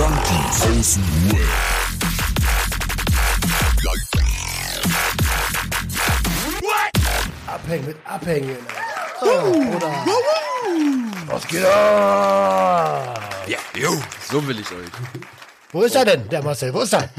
[0.00, 2.60] Junkies aus dem Web.
[7.46, 8.56] Abhängen mit Abhängen.
[9.22, 10.06] Oh, oder?
[11.26, 13.20] Was geht ab?
[13.46, 14.00] Ja, jo,
[14.30, 14.88] so will ich euch.
[15.72, 16.72] Wo ist er denn, der Marcel?
[16.72, 17.10] Wo ist er?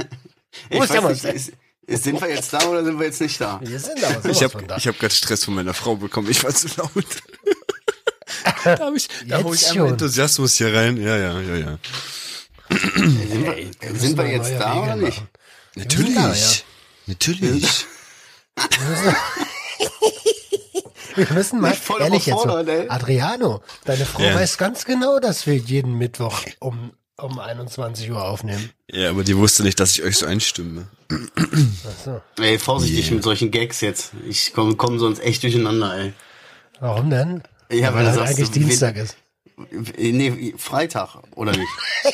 [0.70, 1.54] Wo Ich ist der weiß nicht, Marcel?
[1.88, 3.60] ist, sind wir jetzt da oder sind wir jetzt nicht da?
[3.62, 4.78] Wir sind aber sowas Ich habe von da.
[4.78, 6.30] ich hab gerade Stress von meiner Frau bekommen.
[6.30, 6.92] Ich war zu laut.
[8.64, 9.72] da hab ich, da ich schon.
[9.72, 10.98] einmal Enthusiasmus hier rein.
[11.02, 11.78] Ja, ja, ja, ja.
[13.46, 15.18] Sind wir, wir sind wir jetzt da oder Regeln nicht?
[15.18, 15.30] machen.
[15.76, 16.16] Natürlich.
[16.16, 16.50] da, ja.
[17.08, 17.86] Natürlich.
[21.16, 22.50] Wir müssen mal, ehrlich jetzt so.
[22.50, 24.36] Adriano, deine Frau Ja.
[24.36, 28.72] weiß ganz genau, dass wir jeden Mittwoch um, um 21 Uhr aufnehmen.
[28.90, 30.88] Ja, aber die wusste nicht, dass ich euch so einstimme.
[31.90, 32.22] Achso.
[32.40, 34.12] Ey, vorsichtig mit solchen Gags jetzt.
[34.28, 36.14] Ich komme komm sonst echt durcheinander, ey.
[36.80, 37.44] Warum denn?
[37.70, 39.18] Ja, weil weil halt sagst, eigentlich du- Dienstag ist.
[39.98, 41.70] Nee, Freitag, oder nicht?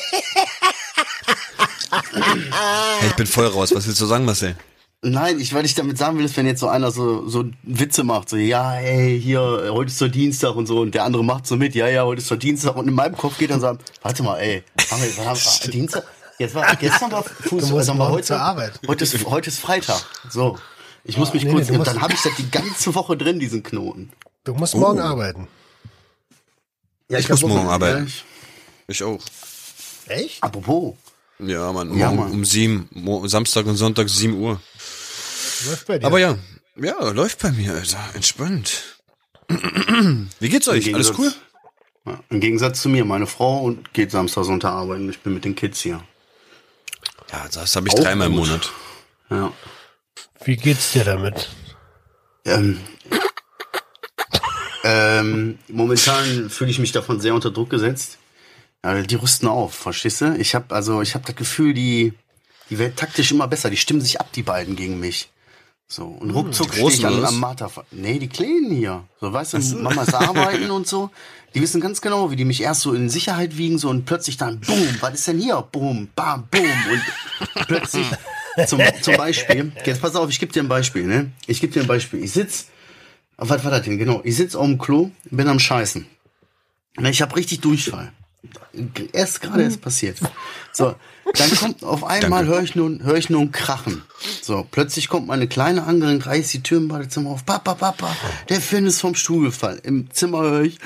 [1.90, 3.72] Hey, ich bin voll raus.
[3.74, 4.56] Was willst du sagen, Marcel?
[5.02, 8.02] Nein, ich, weil ich damit sagen will, ist, wenn jetzt so einer so, so Witze
[8.02, 11.46] macht, so, ja, ey, hier, heute ist doch Dienstag und so, und der andere macht
[11.46, 13.78] so mit, ja, ja, heute ist doch Dienstag, und in meinem Kopf geht dann so,
[14.02, 16.02] warte mal, ey, haben wir, haben wir Dienstag?
[16.40, 18.80] Jetzt war, gestern war Fuß, Du musst sagen wir morgen heute, zur Arbeit.
[18.88, 20.58] Heute ist, heute ist Freitag, so.
[21.04, 23.62] Ich muss mich nee, kurz, nee, dann habe ich das die ganze Woche drin, diesen
[23.62, 24.10] Knoten.
[24.42, 24.78] Du musst Oh.
[24.78, 25.46] morgen arbeiten.
[27.08, 27.98] Ja, Ich muss hab morgen arbeiten.
[27.98, 28.24] Ja, ich,
[28.88, 29.20] Ich auch.
[30.08, 30.42] Echt?
[30.42, 30.94] apropos,
[31.38, 31.96] Ja, Mann.
[31.96, 32.32] Ja, morgen Mann.
[32.32, 32.88] um sieben.
[33.28, 34.60] Samstag und Sonntag sieben Uhr.
[35.66, 36.06] Läuft bei dir.
[36.06, 36.36] Aber ja.
[36.76, 37.98] Ja, läuft bei mir, Alter.
[38.14, 38.98] Entspannt.
[39.48, 40.94] Wie geht's euch?
[40.94, 41.32] Alles cool?
[42.06, 45.44] ja, im Gegensatz zu mir, meine Frau und geht Samstag, Sonntag arbeiten, ich bin mit
[45.44, 46.02] den Kids hier.
[47.32, 48.46] Ja, das habe ich Auch dreimal im gut.
[48.46, 48.72] Monat.
[49.30, 49.52] Ja.
[50.44, 51.48] Wie geht's dir damit?
[52.44, 52.80] Ähm,
[54.84, 58.18] ähm, momentan fühle ich mich davon sehr unter Druck gesetzt.
[58.84, 60.36] Ja, die rüsten auf, verstehst du?
[60.36, 62.12] Ich habe also, ich habe das Gefühl, die,
[62.70, 63.70] die werden taktisch immer besser.
[63.70, 65.30] Die stimmen sich ab, die beiden gegen mich.
[65.90, 67.70] So und ruckzuck die stehe ich an, am Martha.
[67.90, 69.04] Nee, die Kleinen hier.
[69.20, 71.10] So, weißt du, Mamas arbeiten und so.
[71.54, 74.36] Die wissen ganz genau, wie die mich erst so in Sicherheit wiegen, so und plötzlich
[74.36, 75.62] dann, boom, was ist denn hier?
[75.72, 76.60] Boom, bam, boom.
[76.90, 78.06] Und plötzlich,
[78.66, 81.32] zum, zum Beispiel, jetzt pass auf, ich gebe dir ein Beispiel, ne?
[81.46, 82.22] Ich gebe dir ein Beispiel.
[82.22, 82.66] Ich sitz,
[83.38, 83.96] was war das denn?
[83.96, 86.06] Genau, ich sitz auf dem Klo, bin am Scheißen.
[86.98, 88.12] Na, Ich habe richtig Durchfall.
[89.12, 90.18] Erst gerade erst passiert.
[90.72, 90.94] So,
[91.34, 94.02] dann kommt auf einmal höre ich nur höre ich nur ein Krachen.
[94.42, 97.44] So, plötzlich kommt meine kleine angerannt, reißt die Tür im Badezimmer auf.
[97.44, 98.16] Papa, Papa,
[98.48, 99.80] der Finn ist vom Stuhl gefallen.
[99.82, 100.78] Im Zimmer höre ich.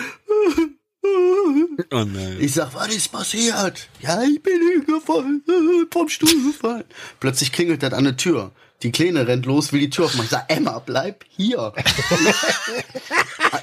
[1.91, 2.36] Oh nein.
[2.41, 3.88] Ich sag, was ist passiert?
[4.00, 5.42] Ja, ich bin hingefallen,
[5.91, 6.84] vom Stuhl gefallen.
[7.20, 8.52] Plötzlich klingelt das an der Tür.
[8.82, 10.24] Die Kleine rennt los, will die Tür aufmachen.
[10.24, 11.58] Ich sag, Emma, bleib hier.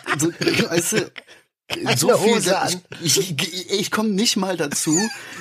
[0.06, 1.12] also, weißt du,
[1.98, 2.56] so viel, Hose
[3.02, 4.98] ich, ich, ich, ich komme nicht mal dazu,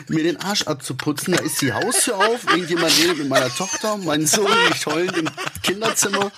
[0.08, 1.34] mir den Arsch abzuputzen.
[1.34, 5.30] Da ist die Haustür auf, irgendjemand redet mit meiner Tochter, mein Sohn mich heulend im
[5.62, 6.30] Kinderzimmer.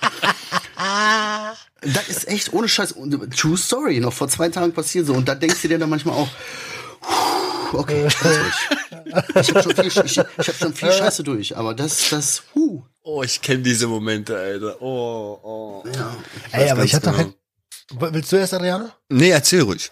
[1.81, 2.95] Das ist echt ohne Scheiß,
[3.35, 5.13] True Story, noch vor zwei Tagen passiert so.
[5.13, 6.29] Und da denkst du dir dann manchmal auch,
[7.73, 8.69] okay, ruhig.
[9.35, 12.81] Ich habe schon, viel, ich, ich hab schon viel Scheiße durch, aber das, das, huh.
[13.03, 14.81] Oh, ich kenne diese Momente, Alter.
[14.81, 15.83] Oh, oh.
[15.93, 16.15] Ja.
[16.51, 17.17] Ey, aber ich hatte genau.
[17.17, 17.33] halt,
[17.99, 18.89] willst du erst, Adriano?
[19.09, 19.91] Nee, erzähl ruhig.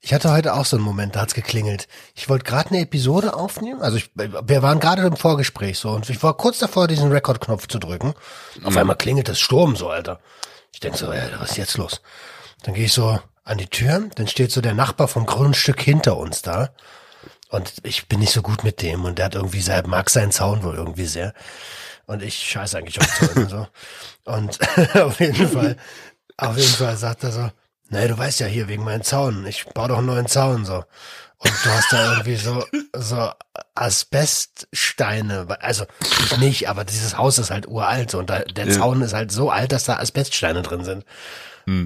[0.00, 1.88] Ich hatte heute auch so einen Moment, da hat's geklingelt.
[2.14, 6.08] Ich wollte gerade eine Episode aufnehmen, also ich, wir waren gerade im Vorgespräch so und
[6.08, 8.14] ich war kurz davor, diesen Rekordknopf zu drücken.
[8.62, 10.20] Auf einmal klingelt das Sturm so, Alter.
[10.72, 12.02] Ich denk so, ey, was ist jetzt los?
[12.62, 16.16] Dann gehe ich so an die Tür, dann steht so der Nachbar vom Grundstück hinter
[16.18, 16.70] uns da
[17.48, 20.30] und ich bin nicht so gut mit dem und der hat irgendwie, sehr, mag seinen
[20.30, 21.32] Zaun wohl irgendwie sehr
[22.06, 23.66] und ich scheiße eigentlich auf Zaun und so.
[24.26, 24.58] Und
[24.96, 25.76] auf jeden Fall,
[26.36, 27.50] auf jeden Fall sagt er so,
[27.90, 30.84] nee, du weißt ja hier wegen meinem Zaun, ich baue doch einen neuen Zaun so.
[31.38, 32.64] Und du hast da irgendwie so,
[32.96, 33.30] so
[33.74, 35.84] Asbeststeine, also
[36.24, 38.72] ich nicht, aber dieses Haus ist halt uralt so, und da, der Ja.
[38.72, 41.04] Zaun ist halt so alt, dass da Asbeststeine drin sind.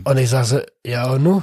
[0.05, 1.43] Und ich sag so, ja und nu?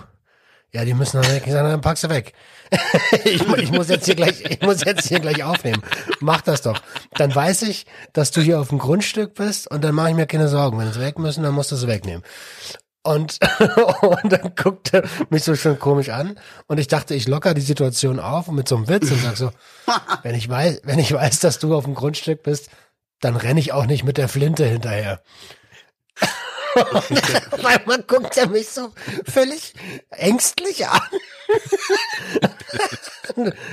[0.72, 1.44] Ja, die müssen dann weg.
[1.46, 2.34] Ich sag, dann pack sie weg.
[3.24, 5.82] ich, ich muss jetzt hier gleich, ich muss jetzt hier gleich aufnehmen.
[6.20, 6.80] Mach das doch.
[7.16, 10.28] Dann weiß ich, dass du hier auf dem Grundstück bist und dann mache ich mir
[10.28, 10.78] keine Sorgen.
[10.78, 12.22] Wenn sie weg müssen, dann musst du sie wegnehmen.
[13.08, 13.40] Und,
[14.02, 16.38] und dann guckt er mich so schon komisch an
[16.68, 19.52] und ich dachte, ich locker die Situation auf mit so einem Witz und sag so,
[20.24, 22.70] wenn ich weiß, wenn ich weiß, dass du auf dem Grundstück bist,
[23.22, 25.22] dann renne ich auch nicht mit der Flinte hinterher.
[26.76, 28.94] Und auf einmal guckt er mich so
[29.26, 29.74] völlig
[30.12, 31.02] ängstlich an.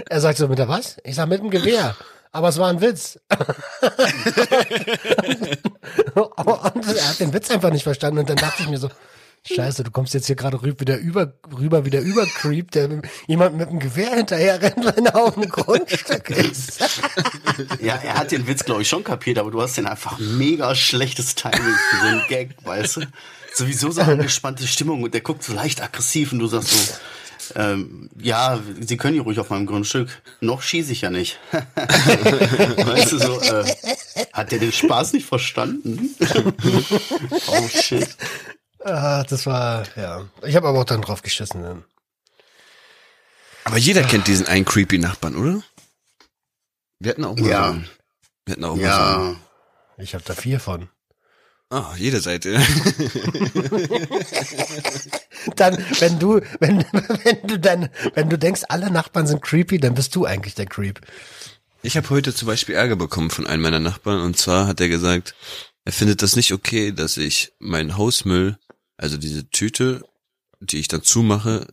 [0.09, 0.97] er sagt so, mit der was?
[1.05, 1.95] Ich sag, mit dem Gewehr.
[2.33, 3.19] Aber es war ein Witz.
[6.15, 8.89] und er hat den Witz einfach nicht verstanden und dann dachte ich mir so,
[9.47, 13.07] Scheiße, du kommst jetzt hier gerade rüber wieder über, rüber wieder über Creep, der mit,
[13.27, 16.83] jemand mit einem Gewehr hinterher rennt, wenn er auf dem Grundstück ist.
[17.81, 20.75] Ja, er hat den Witz, glaube ich, schon kapiert, aber du hast den einfach mega
[20.75, 23.01] schlechtes Timing für so einen Gag, weißt du?
[23.55, 26.95] Sowieso so eine angespannte Stimmung und der guckt so leicht aggressiv und du sagst so,
[27.55, 30.09] ähm, ja, Sie können hier ruhig auf meinem Grundstück.
[30.41, 31.39] Noch schieße ich ja nicht.
[31.53, 33.65] weißt du so, äh,
[34.33, 36.15] hat der den Spaß nicht verstanden?
[37.47, 38.09] oh shit.
[38.85, 40.29] Ah, das war, ja.
[40.43, 41.63] Ich habe aber auch dann drauf geschissen.
[41.63, 41.85] Dann.
[43.65, 45.63] Aber jeder kennt diesen einen creepy Nachbarn, oder?
[47.01, 47.67] Wir hatten auch mal Ja.
[47.67, 47.89] so einen.
[48.45, 48.89] Wir hatten auch mal so
[49.21, 49.33] einen.
[49.33, 49.41] Ja,
[50.05, 50.89] Ich habe da vier von.
[51.71, 52.55] Ah, jede Seite.
[55.57, 56.79] Dann, wenn du, wenn,
[57.25, 60.67] wenn du dann, wenn du denkst, alle Nachbarn sind creepy, dann bist du eigentlich der
[60.67, 61.01] Creep.
[61.83, 64.89] Ich habe heute zum Beispiel Ärger bekommen von einem meiner Nachbarn und zwar hat er
[64.89, 65.35] gesagt,
[65.85, 68.59] er findet das nicht okay, dass ich meinen Hausmüll,
[68.97, 70.03] also diese Tüte,
[70.61, 71.67] die ich dann zumache,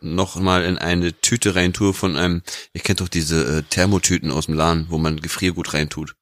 [0.00, 2.42] noch mal in eine Tüte reintue von einem,
[2.72, 6.14] ihr kennt doch diese äh, Thermotüten aus dem Laden, wo man Gefriergut reintut,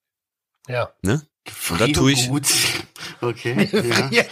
[0.68, 0.92] Ja.
[1.02, 1.22] ne?
[1.70, 2.46] Und da tue ich, gut.
[3.20, 3.68] Okay,
[4.12, 4.22] ja.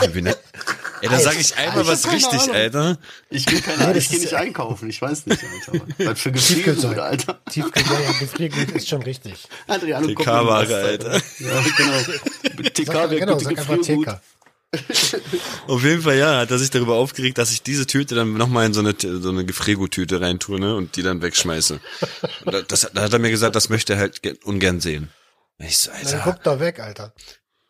[0.00, 0.38] Ja, nett.
[1.02, 2.54] Ey, da sage ich einmal Ich was keine richtig, Ahnung.
[2.54, 2.98] Alter.
[3.30, 5.86] Ich gehe keine Ahnung, ich gehe nicht einkaufen, ich weiß nicht, Alter.
[5.98, 6.32] Was für.
[6.32, 7.40] Gefriergut, Alter.
[7.50, 9.48] Tiefkühl, ja, ja, Gefriergut ist schon richtig.
[9.66, 11.12] Adriano, TK-Ware, Alter.
[11.38, 11.98] Ja, genau.
[12.70, 14.06] TK Sag, wäre genau, einfach Gefriergut.
[15.66, 18.66] Auf jeden Fall, ja, hat er sich darüber aufgeregt, dass ich diese Tüte dann nochmal
[18.66, 21.80] in so eine, so eine Gefrierguttüte reintue, ne, und die dann wegschmeiße.
[22.44, 25.10] Und da- das, da hat er mir gesagt, das möchte er halt ge- ungern sehen.
[25.58, 27.12] Ich so, Dann Alter, guck doch weg, Alter.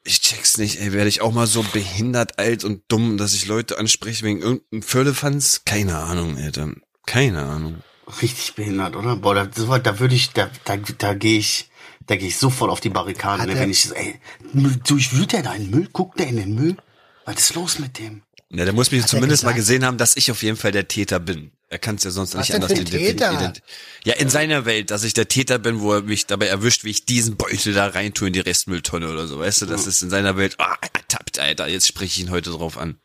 [0.05, 3.47] ich check's nicht, ey, werde ich auch mal so behindert, alt und dumm, dass ich
[3.47, 5.63] Leute anspreche wegen irgendeinem Völlefanz?
[5.65, 6.73] Keine Ahnung, Alter.
[7.07, 7.83] Keine Ahnung.
[8.21, 9.17] Richtig behindert, oder?
[9.17, 11.69] Boah, da, so da würde ich, da, da, da gehe ich,
[12.07, 14.21] da gehe ich sofort auf die Barrikaden, ne, wenn ich, ey,
[14.53, 15.89] Müll- durchwühlt der deinen Müll?
[15.93, 16.77] Guckt der in den Müll?
[17.25, 18.23] Was ist los mit dem?
[18.51, 20.89] Ja, der muss mich er zumindest mal gesehen haben, dass ich auf jeden Fall der
[20.89, 21.53] Täter bin.
[21.71, 23.33] Er kann es ja sonst Was nicht anders für ein identi- Täter?
[23.33, 23.63] identi-
[24.05, 26.91] Ja, in seiner Welt, dass ich der Täter bin, wo er mich dabei erwischt, wie
[26.91, 29.39] ich diesen Beutel da reintue in die Restmülltonne oder so.
[29.39, 32.51] Weißt du, das ist in seiner Welt, ah, ertappt, Alter, jetzt spreche ich ihn heute
[32.51, 32.99] drauf an.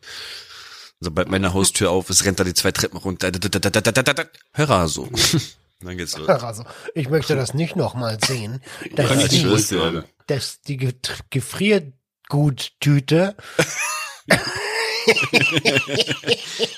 [0.99, 3.31] Sobald meine Haustür auf ist, rennt er die zwei Treppen runter.
[4.53, 5.09] Hör so.
[5.79, 6.27] Dann geht's los.
[6.27, 6.65] Also,
[6.95, 8.61] ich möchte das nicht nochmal sehen,
[8.95, 9.45] dass die,
[10.25, 10.77] dass die
[11.29, 13.35] Gefrierguttüte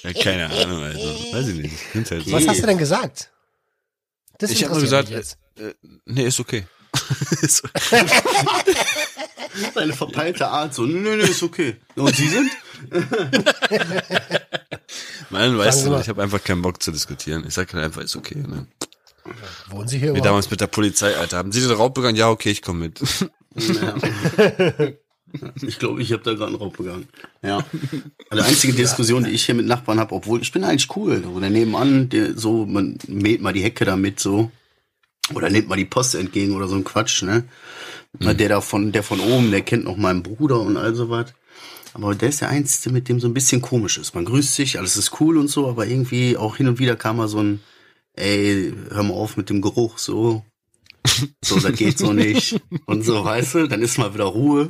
[0.04, 1.34] Ja, keine Ahnung, also.
[1.34, 1.76] Weiß ich nicht.
[2.12, 2.32] Halt so.
[2.32, 3.32] Was hast du denn gesagt?
[4.38, 5.38] Das Ich habe nur gesagt, jetzt.
[5.58, 5.74] äh, äh,
[6.06, 6.66] nee, ist okay.
[7.42, 8.06] Ist okay.
[9.74, 11.76] Seine verpeilte Art, so, nö, nö, ist okay.
[11.96, 12.52] Und Sie sind?
[15.30, 16.02] Mann, weißt du, mal.
[16.02, 17.44] ich habe einfach keinen Bock zu diskutieren.
[17.48, 18.38] Ich sag halt einfach, ist okay.
[18.38, 18.68] Ne?
[19.70, 20.26] Wohnen Sie hier Wie überhaupt?
[20.26, 21.38] damals mit der Polizei, Alter.
[21.38, 22.16] Haben Sie den Raub begangen?
[22.16, 23.00] Ja, okay, ich komme mit.
[25.62, 27.08] Ich glaube, ich habe da gerade einen Raub begangen.
[27.42, 27.58] Ja.
[28.30, 31.22] Also Die einzige Diskussion, die ich hier mit Nachbarn habe, obwohl ich bin eigentlich cool.
[31.24, 34.52] So, der nebenan, der so, man mäht mal die Hecke damit so.
[35.34, 37.44] Oder nimmt mal die Post entgegen oder so ein Quatsch, ne?
[38.18, 41.34] Na, Der da von, der von oben, der kennt noch meinen Bruder und all sowas.
[41.94, 44.16] Aber der ist der Einzige, mit dem so ein bisschen komisch ist.
[44.16, 47.18] Man grüßt sich, alles ist cool und so, aber irgendwie auch hin und wieder kam
[47.18, 47.60] mal so ein,
[48.14, 50.44] ey, hör mal auf mit dem Geruch, so.
[51.44, 52.60] So, das geht so nicht.
[52.86, 54.70] Und so, weißt du, dann ist mal wieder Ruhe.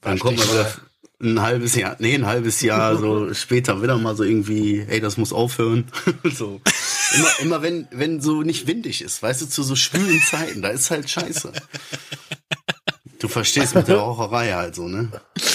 [0.00, 0.74] Dann kommt mal wieder
[1.20, 5.16] ein halbes Jahr, nee, ein halbes Jahr so später wieder mal so irgendwie, ey, das
[5.16, 5.90] muss aufhören.
[6.24, 6.60] so.
[7.14, 10.68] Immer, immer wenn, wenn so nicht windig ist, weißt du, zu so schwülen Zeiten, da
[10.68, 11.52] ist halt scheiße.
[13.18, 15.10] Du verstehst mit der Raucherei halt so, ne?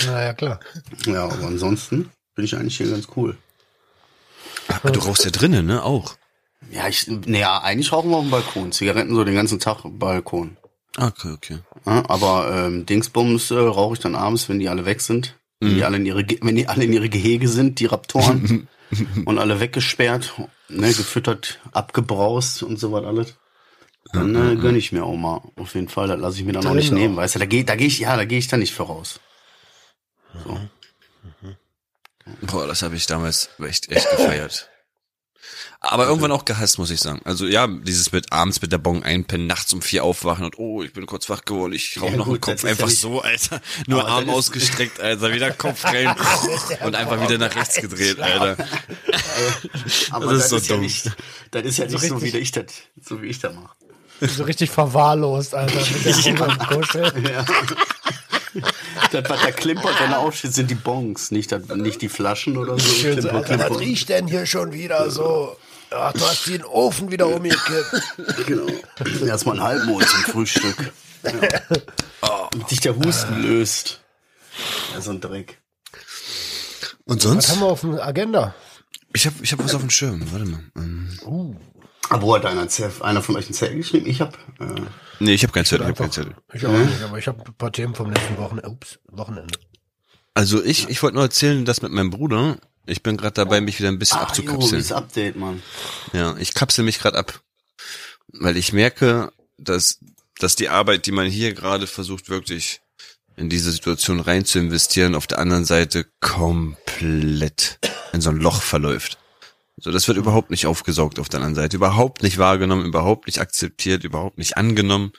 [0.05, 0.59] Naja, klar.
[1.05, 3.37] Ja, aber ansonsten bin ich eigentlich hier ganz cool.
[4.67, 5.83] Aber du rauchst ja drinnen, ne?
[5.83, 6.15] Auch.
[6.71, 8.71] Ja, ich, naja, eigentlich rauchen wir auf dem Balkon.
[8.71, 10.57] Zigaretten so den ganzen Tag im Balkon.
[10.97, 11.59] Okay, okay.
[11.85, 15.35] Ja, aber ähm, Dingsbums äh, rauche ich dann abends, wenn die alle weg sind.
[15.59, 18.67] Wenn, die alle in ihre, Ge- wenn die alle in ihre Gehege sind, die Raptoren.
[19.25, 20.33] und alle weggesperrt,
[20.69, 23.35] ne, gefüttert, abgebraust und so was alles.
[24.11, 25.41] Dann äh, gönn ich mir auch mal.
[25.55, 27.21] Auf jeden Fall, das lasse ich mir dann auch nicht nehmen, auch.
[27.21, 27.39] weißt du.
[27.39, 29.19] Da gehe da geh ich, ja, da gehe ich dann nicht voraus.
[32.41, 34.69] Boah, das habe ich damals echt, echt gefeiert.
[35.85, 37.19] Aber irgendwann auch gehasst, muss ich sagen.
[37.25, 40.81] Also ja, dieses mit abends mit der Bon einpennen, nachts um vier aufwachen und oh,
[40.81, 43.01] ich bin kurz wach geworden, ich rauch Ja, noch gut, einen Kopf ja einfach nicht-
[43.01, 43.61] so, Alter.
[43.87, 46.15] Nur Aber Arm ausgestreckt, Alter, wieder Kopf rein
[46.85, 48.65] und einfach wieder nach rechts gedreht, Alter.
[50.11, 50.83] Aber Das das, ist so ist ja dumm.
[50.85, 51.11] nicht,
[51.51, 52.65] das ist ja nicht so, wie richtig- ich das,
[53.03, 53.75] so wie ich das mache.
[54.21, 55.79] So richtig verwahrlost, Alter.
[55.81, 56.05] Mit
[56.39, 57.11] der Kuschel.
[59.11, 62.55] Das, was da klimpert, wenn er aufsteht, sind die Bongs, nicht, das, nicht die Flaschen
[62.57, 62.87] oder so.
[62.93, 63.79] Schön so, Klimper, Alter, was klimper.
[63.79, 65.57] riecht denn hier schon wieder so?
[65.95, 68.01] Ach, du hast den Ofen wieder umgekippt.
[68.47, 68.67] Genau.
[69.25, 70.91] Erstmal ein Halbmond zum Frühstück.
[71.23, 71.59] Ja.
[72.51, 74.01] Damit sich der Husten löst.
[74.93, 75.61] Ja, so ein Dreck.
[77.05, 77.59] Und Was haben sonst?
[77.59, 78.55] wir auf der Agenda?
[79.13, 80.23] Ich habe ich hab was auf dem Schirm.
[80.31, 80.63] Warte mal.
[80.75, 81.57] Ähm,
[82.09, 82.67] Aber wo hat einer,
[83.01, 84.05] einer von euch einen Zettel geschrieben?
[84.07, 84.35] Ich hab.
[84.59, 84.81] Äh,
[85.19, 85.85] nee, ich habe keinen Zettel.
[85.85, 86.35] Ich hab Einfach, keinen Zettel.
[86.53, 88.69] ich auch nicht, aber ich habe ein paar Themen vom letzten Wochenende.
[88.69, 89.57] Ups, Wochenende.
[90.33, 93.79] Also ich, ich wollte nur erzählen, dass mit meinem Bruder, ich bin gerade dabei, mich
[93.79, 94.77] wieder ein bisschen ah, jo, abzukapseln.
[94.77, 95.61] dieses Update, Mann.
[96.11, 97.41] Ja, ich kapsel mich gerade ab.
[98.27, 99.99] Weil ich merke, dass,
[100.39, 102.81] dass die Arbeit, die man hier gerade versucht, wirklich
[103.35, 107.79] in diese Situation rein zu investieren, auf der anderen Seite komplett
[108.11, 109.17] in so ein Loch verläuft.
[109.77, 113.39] So, das wird überhaupt nicht aufgesaugt auf der anderen Seite, überhaupt nicht wahrgenommen, überhaupt nicht
[113.39, 115.13] akzeptiert, überhaupt nicht angenommen.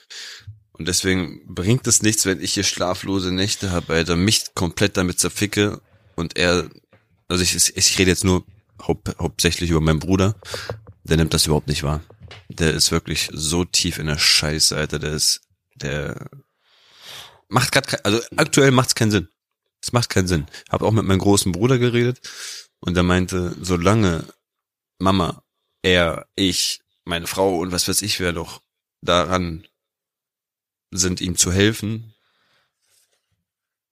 [0.73, 5.19] Und deswegen bringt es nichts, wenn ich hier schlaflose Nächte habe, Alter, mich komplett damit
[5.19, 5.81] zerficke
[6.15, 6.69] und er,
[7.29, 8.45] also ich, ich rede jetzt nur
[8.81, 10.35] haupt, hauptsächlich über meinen Bruder,
[11.05, 12.03] der nimmt das überhaupt nicht wahr.
[12.49, 15.43] Der ist wirklich so tief in der Scheiße, Alter, der ist,
[15.75, 16.29] der
[17.49, 19.29] macht gerade, also aktuell macht's keinen Sinn.
[19.81, 20.47] Es macht keinen Sinn.
[20.71, 22.21] Hab auch mit meinem großen Bruder geredet
[22.81, 24.25] und der meinte, solange
[24.99, 25.43] Mama,
[25.83, 28.63] er, ich, meine Frau und was weiß ich wer doch
[29.03, 29.67] daran
[30.91, 32.15] sind, ihm zu helfen,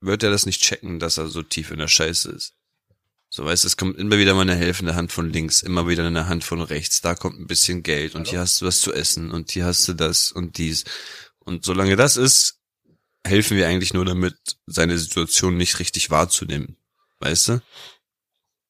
[0.00, 2.54] wird er das nicht checken, dass er so tief in der Scheiße ist.
[3.34, 6.06] So weißt, du, es kommt immer wieder mal eine helfende Hand von links, immer wieder
[6.06, 8.92] eine Hand von rechts, da kommt ein bisschen Geld und hier hast du was zu
[8.92, 10.84] essen und hier hast du das und dies.
[11.38, 12.60] Und solange das ist,
[13.24, 14.36] helfen wir eigentlich nur damit,
[14.66, 16.76] seine Situation nicht richtig wahrzunehmen.
[17.20, 17.62] Weißt du?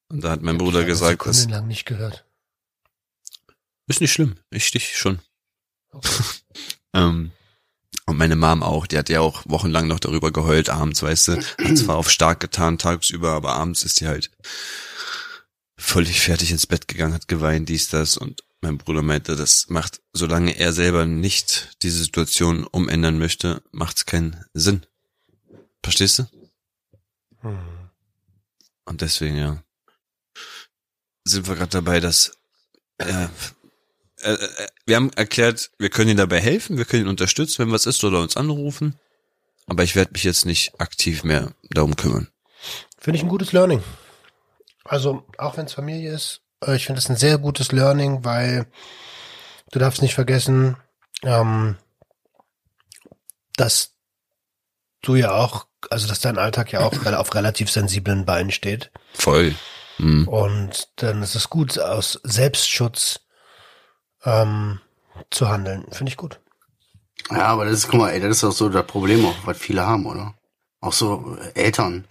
[0.07, 2.25] Und da hat mein Bruder gesagt, das lang nicht gehört.
[3.87, 4.35] ist nicht schlimm.
[4.49, 5.19] Ich stich schon.
[6.93, 7.33] ähm,
[8.05, 11.37] und meine Mom auch, die hat ja auch wochenlang noch darüber geheult abends, weißt du.
[11.37, 14.31] Hat zwar auf stark getan tagsüber, aber abends ist die halt
[15.77, 18.17] völlig fertig ins Bett gegangen, hat geweint, dies, das.
[18.17, 23.97] Und mein Bruder meinte, das macht, solange er selber nicht diese Situation umändern möchte, macht
[23.97, 24.85] es keinen Sinn.
[25.81, 26.23] Verstehst du?
[27.41, 27.57] Hm.
[28.85, 29.63] Und deswegen, ja,
[31.25, 32.31] sind wir gerade dabei, dass
[32.97, 33.27] äh,
[34.23, 37.71] äh, äh, wir haben erklärt, wir können ihm dabei helfen, wir können ihn unterstützen, wenn
[37.71, 38.99] was ist, oder uns anrufen.
[39.67, 42.29] Aber ich werde mich jetzt nicht aktiv mehr darum kümmern.
[42.97, 43.81] Finde ich ein gutes Learning.
[44.83, 48.65] Also, auch wenn es Familie ist, äh, ich finde es ein sehr gutes Learning, weil
[49.71, 50.77] du darfst nicht vergessen,
[51.23, 51.77] ähm,
[53.55, 53.93] dass
[55.01, 58.91] du ja auch, also dass dein Alltag ja auch auf relativ sensiblen Beinen steht.
[59.13, 59.55] Voll.
[59.97, 60.27] Hm.
[60.27, 63.19] Und dann ist es gut, aus Selbstschutz
[64.25, 64.79] ähm,
[65.29, 65.85] zu handeln.
[65.91, 66.39] Finde ich gut.
[67.31, 69.57] Ja, aber das ist, guck mal, ey, das ist auch so das Problem auch, was
[69.57, 70.33] viele haben, oder?
[70.81, 72.05] Auch so äh, Eltern.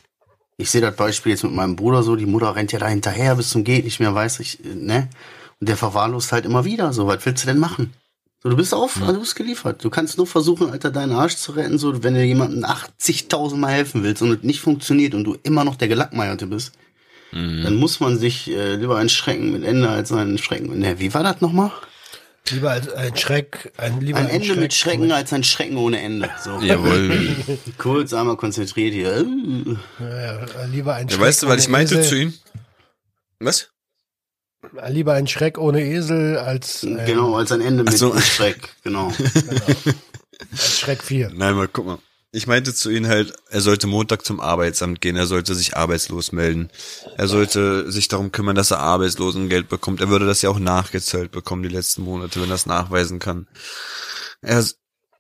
[0.57, 3.35] Ich sehe das Beispiel jetzt mit meinem Bruder so, die Mutter rennt ja da hinterher
[3.35, 5.09] bis zum geht nicht mehr, weiß ich, äh, ne?
[5.61, 6.93] Und der verwahrlost halt immer wieder.
[6.93, 7.93] So, was willst du denn machen?
[8.43, 9.85] So, du bist auf, also du bist geliefert.
[9.85, 13.73] Du kannst nur versuchen, Alter, deinen Arsch zu retten, so, wenn du jemandem 80.000 Mal
[13.73, 16.73] helfen willst und es nicht funktioniert und du immer noch der Gelackmeierte bist,
[17.33, 20.79] dann muss man sich äh, lieber ein Schrecken mit Ende als ein Schrecken.
[20.79, 21.71] Ne, wie war das nochmal?
[22.51, 26.01] Lieber als ein Schreck, ein lieber Ein Ende Schreck mit Schrecken als ein Schrecken ohne
[26.01, 26.31] Ende.
[26.43, 26.59] So.
[26.61, 27.37] Jawohl.
[27.79, 29.17] Kurz einmal konzentriert hier.
[29.19, 29.77] Äh.
[30.01, 32.35] Ja, ja, lieber ein Ja, Schreck weißt du, was ich meinte Esel, zu ihm?
[33.39, 33.69] Was?
[34.89, 38.19] Lieber ein Schreck ohne Esel als ein, Genau, als ein Ende mit so.
[38.21, 38.71] Schreck.
[38.83, 39.13] Genau.
[40.51, 41.31] als Schreck 4.
[41.35, 41.99] Nein, mal guck mal.
[42.35, 46.33] Ich meinte zu ihm halt, er sollte Montag zum Arbeitsamt gehen, er sollte sich arbeitslos
[46.33, 46.71] melden.
[47.19, 50.01] Er sollte sich darum kümmern, dass er Arbeitslosengeld bekommt.
[50.01, 53.47] Er würde das ja auch nachgezahlt bekommen die letzten Monate, wenn er es nachweisen kann.
[54.41, 54.65] Er,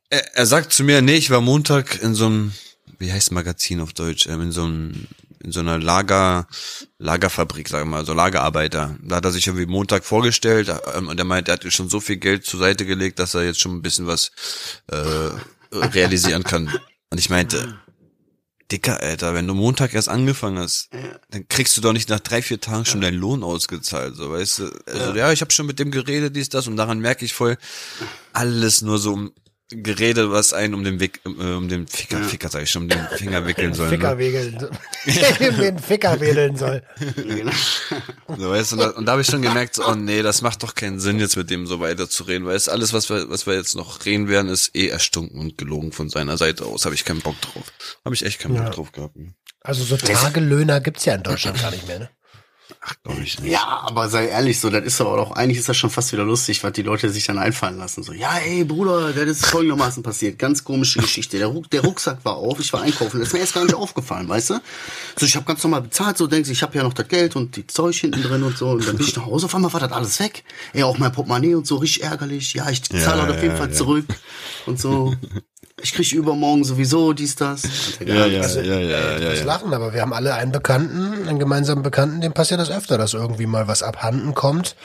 [0.09, 2.55] er, er sagt zu mir, nee, ich war Montag in so einem,
[2.99, 5.07] wie heißt Magazin auf Deutsch, ähm, in so einem,
[5.45, 6.47] in so einer Lager,
[6.97, 8.97] Lagerfabrik, sag ich mal, so Lagerarbeiter.
[9.03, 12.01] Da hat er sich irgendwie Montag vorgestellt ähm, und er meint, er hat schon so
[12.01, 14.31] viel Geld zur Seite gelegt, dass er jetzt schon ein bisschen was
[14.91, 15.29] äh,
[15.75, 16.73] realisieren kann.
[17.13, 17.79] Und ich meinte,
[18.71, 20.89] Dicker, Alter, wenn du Montag erst angefangen hast,
[21.29, 24.61] dann kriegst du doch nicht nach drei, vier Tagen schon deinen Lohn ausgezahlt, so, weißt
[24.61, 24.71] du?
[24.87, 27.59] Also, ja, ich habe schon mit dem geredet, dies, das, und daran merke ich voll,
[28.33, 29.33] alles nur so um
[29.75, 32.89] Gerede, was einen um den Wick, äh, um den Ficker, Ficker sag ich schon, um
[32.89, 33.89] den Finger wickeln soll.
[33.89, 34.19] Ficker Ne?
[34.19, 34.69] wegeln.
[35.61, 36.83] den Ficker wedeln soll.
[37.17, 37.53] genau.
[38.37, 40.43] So, weißt du, und da, und da habe ich schon gemerkt, so, oh nee, das
[40.43, 43.09] macht doch keinen Sinn, jetzt mit dem so weiter zu reden, weil es alles, was
[43.11, 46.65] wir, was wir jetzt noch reden werden, ist eh erstunken und gelogen von seiner Seite
[46.67, 46.85] aus.
[46.85, 47.65] Habe ich keinen Bock drauf.
[48.05, 48.65] Habe ich echt keinen Ja.
[48.65, 49.17] Bock drauf gehabt.
[49.61, 52.11] Also so Tagelöhner gibt's ja in Deutschland gar nicht mehr, ne?
[52.85, 53.53] Ach, glaube ich nicht.
[53.53, 56.25] Ja, aber sei ehrlich, so, das ist aber doch, eigentlich ist das schon fast wieder
[56.25, 58.03] lustig, was die Leute sich dann einfallen lassen.
[58.03, 60.37] So, ja, ey, Bruder, das ist folgendermaßen passiert.
[60.37, 61.39] Ganz komische Geschichte.
[61.39, 63.75] Der, Ruck, der Rucksack war auf, ich war einkaufen, das ist mir erst gar nicht
[63.75, 64.61] aufgefallen, weißt du?
[65.17, 67.37] So, ich habe ganz normal bezahlt, so denkst du, ich habe ja noch das Geld
[67.37, 68.71] und die Zeug hinten drin und so.
[68.71, 70.43] Und dann bin ich nach Hause, auf einmal war das alles weg.
[70.73, 72.53] Ey, auch mein Portemonnaie und so, richtig ärgerlich.
[72.55, 73.77] Ja, ich zahle Ja, das auf jeden ja, Fall ja.
[73.77, 74.07] zurück.
[74.67, 75.15] und so.
[75.83, 77.65] Ich krieg übermorgen sowieso dies, das.
[77.99, 78.55] Alter, gar nicht.
[78.55, 79.45] ja, ja, ja, Das ja.
[79.45, 83.15] Lachen, aber wir haben alle einen Bekannten, einen gemeinsamen Bekannten, dem passiert das öfter, dass
[83.15, 84.77] irgendwie mal was abhanden kommt.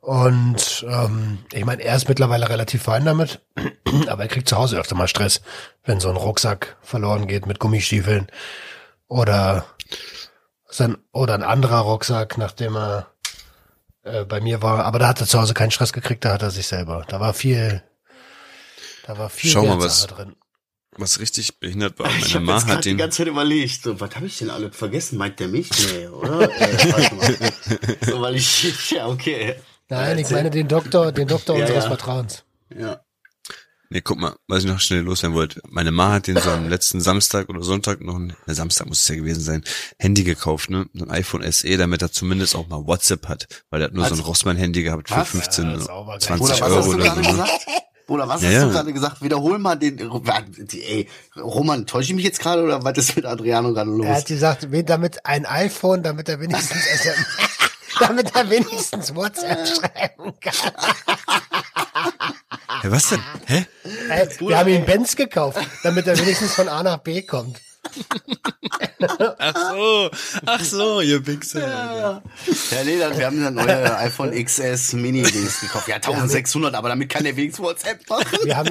[0.00, 3.40] Und ähm, ich meine, er ist mittlerweile relativ fein damit,
[4.08, 5.40] aber er kriegt zu Hause öfter mal Stress,
[5.84, 8.28] wenn so ein Rucksack verloren geht mit Gummistiefeln
[9.08, 9.66] oder
[10.70, 13.06] sein, oder ein anderer Rucksack, nachdem er
[14.02, 14.84] äh, bei mir war.
[14.84, 17.04] Aber da hat er zu Hause keinen Stress gekriegt, da hat er sich selber.
[17.08, 17.82] Da war viel,
[19.08, 20.36] da war viel Schau mal, was- drin.
[21.00, 22.06] Was richtig behindert war.
[22.08, 24.50] Ich Meine habe Ma jetzt die den, ganze Zeit überlegt, so, was habe ich denn
[24.50, 25.16] alles vergessen?
[25.16, 25.70] Meint der mich?
[25.92, 26.40] Nee, oder?
[26.40, 27.96] äh, warte mal.
[28.10, 29.54] so, weil ich, ja, okay.
[29.88, 31.88] Nein, ich meine den Doktor, den Doktor Ja, unseres ja.
[31.90, 32.42] Vertrauens.
[32.76, 33.00] Ja.
[33.90, 35.60] nee, guck mal, was ich noch schnell loswerden wollte.
[35.68, 39.00] Meine Ma hat den so am letzten Samstag oder Sonntag noch, ein, na, Samstag muss
[39.02, 39.62] es ja gewesen sein,
[40.00, 40.86] Handy gekauft, ne?
[40.94, 43.46] So ein iPhone SE, damit er zumindest auch mal WhatsApp hat.
[43.70, 45.28] Weil er hat nur so ein Rossmann-Handy gehabt für Was?
[45.28, 46.20] 15, Ja, sauber, geil.
[46.22, 47.32] 20 Bruder, was Euro oder so.
[47.32, 47.46] ne?
[48.08, 48.64] Bruder, was Ja, hast ja.
[48.64, 49.20] du gerade gesagt?
[49.20, 53.74] Wiederhol mal den, ey, Roman, täusche ich mich jetzt gerade oder was ist mit Adriano
[53.74, 54.06] gerade los?
[54.06, 57.22] Er hat gesagt, damit ein iPhone, damit er wenigstens SM,
[58.00, 60.72] damit er wenigstens WhatsApp schreiben kann.
[62.80, 63.20] Hä, was denn?
[63.44, 63.66] Hä?
[64.08, 67.60] Ey, wir haben ihm Benz gekauft, damit er wenigstens von A nach B kommt.
[69.38, 70.10] Ach so,
[70.46, 71.60] ach so, ihr Wichser.
[72.70, 75.88] Ja, nee, dann, wir haben das neue iPhone XS Mini-Dings gekauft.
[75.88, 78.38] Ja, 1600, aber damit kann der wenigstens WhatsApp machen.
[78.44, 78.70] Wir haben,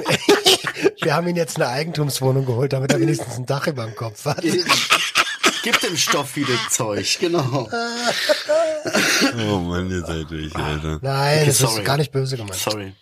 [1.02, 4.24] wir haben ihn jetzt eine Eigentumswohnung geholt, damit er wenigstens ein Dach über dem Kopf
[4.24, 4.42] hat.
[5.62, 7.68] Gibt dem Stoff wie das Zeug, genau.
[9.48, 10.98] Oh Mann, ihr seid durch, Alter.
[11.02, 11.78] Nein, Okay, das sorry.
[11.80, 12.54] ist gar nicht böse gemeint.
[12.58, 12.92] Sorry.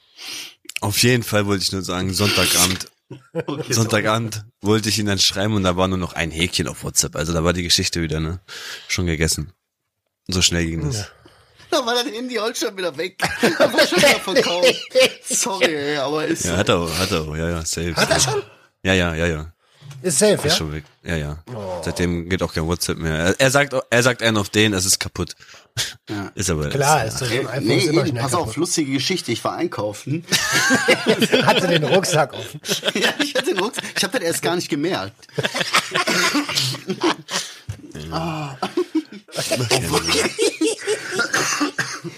[0.80, 2.86] Auf jeden Fall wollte ich nur sagen, Sonntagabend,
[3.32, 6.82] Okay, Sonntagabend wollte ich ihn dann schreiben und da war nur noch ein Häkchen auf
[6.82, 7.14] WhatsApp.
[7.16, 8.40] Also da war die Geschichte wieder, ne?
[8.88, 9.52] Schon gegessen.
[10.28, 11.06] So schnell ging das.
[11.70, 13.18] Da war das Handy heute schon wieder weg.
[13.58, 14.74] Da war schon wieder verkauft.
[15.24, 16.56] Sorry, ey, aber ist Ja, so.
[16.58, 17.94] hat er auch, hat er auch, ja, ja, safe.
[17.94, 18.42] Hat er schon?
[18.84, 19.52] Ja, ja, ja, ja.
[20.06, 20.50] Ist safe, Ist ja?
[20.50, 20.84] schon weg.
[21.02, 21.38] Ja, ja.
[21.84, 23.12] Seitdem geht auch kein WhatsApp mehr.
[23.14, 25.34] Er, er sagt, er sagt einen auf den, es ist kaputt.
[26.08, 26.30] Ja.
[26.36, 28.56] Ist aber Klar, ist, ist so ein iPhone Nee, ist immer eben, pass auf, kaputt.
[28.56, 29.32] lustige Geschichte.
[29.32, 30.24] Ich war einkaufen.
[31.44, 32.60] Hatte den Rucksack offen.
[32.94, 33.84] ja, ich hatte den Rucksack.
[33.96, 35.12] Ich habe das erst gar nicht gemerkt.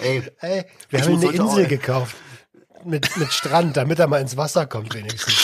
[0.00, 2.14] Ey, Ey, wir Ich haben eine Insel gekauft.
[2.84, 5.34] Mit, mit Strand, damit er mal ins Wasser kommt wenigstens.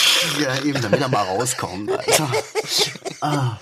[0.41, 2.31] ja eben, damit er mal rauskommt, Alter.
[3.21, 3.57] Ah.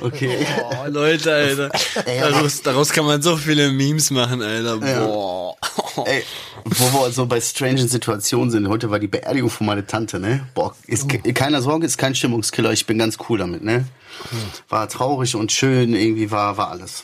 [0.00, 0.46] Okay.
[0.70, 1.70] Oh, Leute, Alter.
[2.04, 4.78] Daraus, daraus kann man so viele Memes machen, Alter.
[4.86, 5.04] Ja.
[5.06, 5.56] Boah.
[6.04, 6.22] Ey,
[6.64, 10.46] wo wir so bei strangen Situationen sind, heute war die Beerdigung von meiner Tante, ne?
[10.54, 13.84] Boah, ist ke- keiner Sorge, ist kein Stimmungskiller, ich bin ganz cool damit, ne?
[14.68, 17.02] War traurig und schön, irgendwie war, war alles.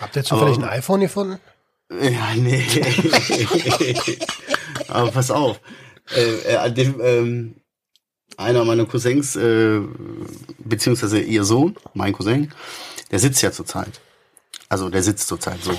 [0.00, 1.40] Habt ihr zufällig Aber- ein iPhone gefunden?
[1.90, 2.66] Ja, nee.
[4.88, 5.60] Aber pass auf.
[6.14, 7.54] Äh, äh, an dem, ähm,
[8.36, 9.80] einer meiner Cousins, äh,
[10.58, 12.52] beziehungsweise ihr Sohn, mein Cousin,
[13.10, 14.00] der sitzt ja zurzeit.
[14.68, 15.76] Also der sitzt zurzeit so.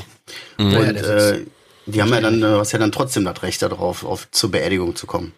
[0.58, 1.46] Und Ja, der äh,
[1.88, 4.96] die haben ja dann, du hast ja dann trotzdem das Recht darauf, auf, zur Beerdigung
[4.96, 5.34] zu kommen.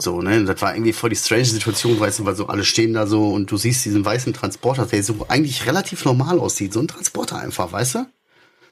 [0.00, 0.38] So, ne?
[0.38, 3.06] Und das war irgendwie voll die strange Situation, weißt du, weil so alle stehen da
[3.06, 6.72] so und du siehst diesen weißen Transporter, der so eigentlich relativ normal aussieht.
[6.72, 8.06] So ein Transporter einfach, weißt du?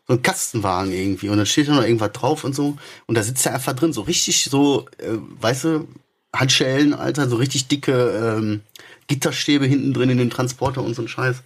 [0.06, 3.22] So ein Kastenwagen irgendwie und dann steht da noch irgendwas drauf und so und da
[3.22, 5.88] sitzt er einfach drin, so richtig so, äh, weißt du,
[6.34, 8.60] Handschellen, Alter, so richtig dicke ähm,
[9.06, 11.36] Gitterstäbe hinten drin in dem Transporter und so ein Scheiß.
[11.36, 11.44] Und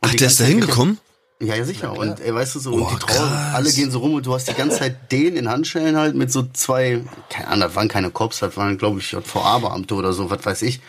[0.00, 0.98] Ach, der ist da hingekommen?
[1.40, 1.96] Ja, ja, sicher.
[1.96, 4.34] Und ey, weißt du, so, und Oh, die Trauer, alle gehen so rum und du
[4.34, 7.88] hast die ganze Zeit den in Handschellen halt mit so zwei, keine Ahnung, das waren
[7.88, 10.80] keine Cops, das waren, glaube ich, JVA-Beamte oder so, was weiß ich.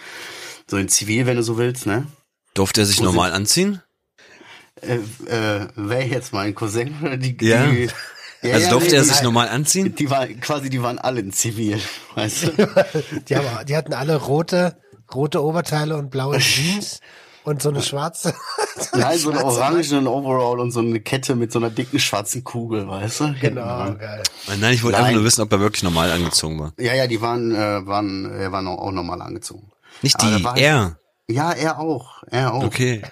[0.68, 2.08] So in Zivil, wenn du so willst, ne?
[2.56, 3.82] Durfte er sich Wo normal anziehen?
[4.82, 4.96] Äh,
[5.62, 7.66] äh, wer jetzt mein Cousin oder die, Ja.
[7.68, 7.90] die
[8.42, 9.94] ja, Also ja, durfte nee, er sich normal anziehen?
[9.96, 11.80] Die waren quasi, die waren alle in Zivil,
[12.16, 12.52] weißt du?
[13.28, 14.78] Die, haben, die hatten alle rote,
[15.14, 17.02] rote Oberteile und blaue Jeans
[17.44, 18.34] und so eine schwarze.
[18.94, 22.88] Nein, so eine orangenen Overall und so eine Kette mit so einer dicken schwarzen Kugel,
[22.88, 23.36] weißt du?
[23.42, 24.24] Genau, geil.
[24.60, 25.06] Nein, ich wollte Nein.
[25.08, 26.74] einfach nur wissen, ob er wirklich normal angezogen war.
[26.78, 29.70] Ja, ja, die waren, äh, waren, äh, waren auch, normal angezogen.
[30.02, 30.98] Nicht die, war halt- er.
[31.32, 32.64] Ja, er auch, er auch.
[32.64, 33.04] Okay.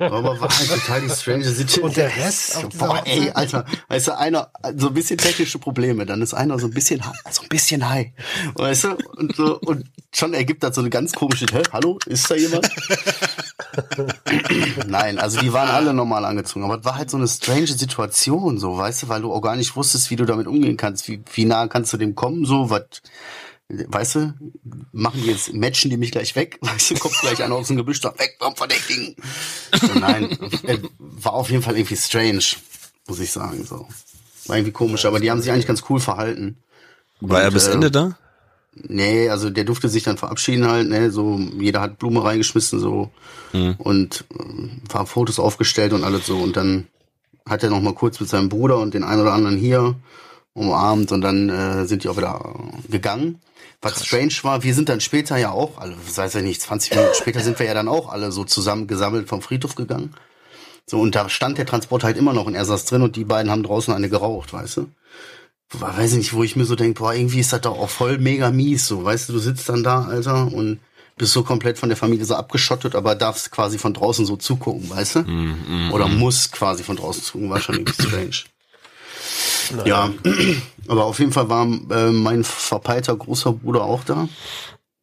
[0.00, 1.84] Aber war halt total die strange Situation.
[1.84, 3.30] Und der Rest Boah, ey?
[3.30, 7.00] Alter, weißt du, einer, so ein bisschen technische Probleme, dann ist einer so ein bisschen,
[7.30, 8.08] so ein bisschen high,
[8.54, 12.28] weißt du, und so, und schon ergibt das so eine ganz komische, hä, hallo, ist
[12.28, 12.68] da jemand?
[14.88, 18.58] Nein, also die waren alle normal angezogen, aber es war halt so eine strange Situation,
[18.58, 21.22] so, weißt du, weil du auch gar nicht wusstest, wie du damit umgehen kannst, wie,
[21.34, 23.02] wie nah kannst du dem kommen, so, was,
[23.88, 24.34] weißt du,
[24.92, 27.76] machen die jetzt, matchen die mich gleich weg, weißt du, kommt gleich einer aus dem
[27.76, 29.16] Gebüsch, da weg vom Verdächtigen.
[29.80, 30.30] So, nein,
[30.64, 32.44] äh, war auf jeden Fall irgendwie strange,
[33.06, 33.86] muss ich sagen, so.
[34.46, 36.56] War irgendwie komisch, aber die haben sich eigentlich ganz cool verhalten.
[37.20, 38.16] War er Und, bis äh, Ende da?
[38.72, 43.10] Nee, also der durfte sich dann verabschieden halt, ne, so, jeder hat Blume reingeschmissen, so,
[43.52, 46.86] und äh, war Fotos aufgestellt und alles so, und dann
[47.46, 49.96] hat er noch mal kurz mit seinem Bruder und den einen oder anderen hier
[50.54, 52.54] umarmt und dann äh, sind die auch wieder
[52.88, 53.40] gegangen.
[53.82, 56.94] Was strange war, wir sind dann später ja auch, also das heißt ja nicht, 20
[56.94, 60.14] Minuten später sind wir ja dann auch alle so zusammen gesammelt vom Friedhof gegangen.
[60.86, 63.24] So, und da stand der Transport halt immer noch und er saß drin und die
[63.24, 64.90] beiden haben draußen eine geraucht, weißt du?
[65.72, 68.18] weiß ich nicht, wo ich mir so denke, boah, irgendwie ist das doch auch voll
[68.18, 70.80] mega mies, so, weißt du, du sitzt dann da, Alter, und
[71.16, 74.90] bist so komplett von der Familie so abgeschottet, aber darfst quasi von draußen so zugucken,
[74.90, 75.20] weißt du?
[75.92, 78.44] Oder musst quasi von draußen zugucken, war schon irgendwie strange.
[79.84, 80.10] Ja,
[80.88, 84.28] aber auf jeden Fall war äh, mein verpeilter großer Bruder auch da.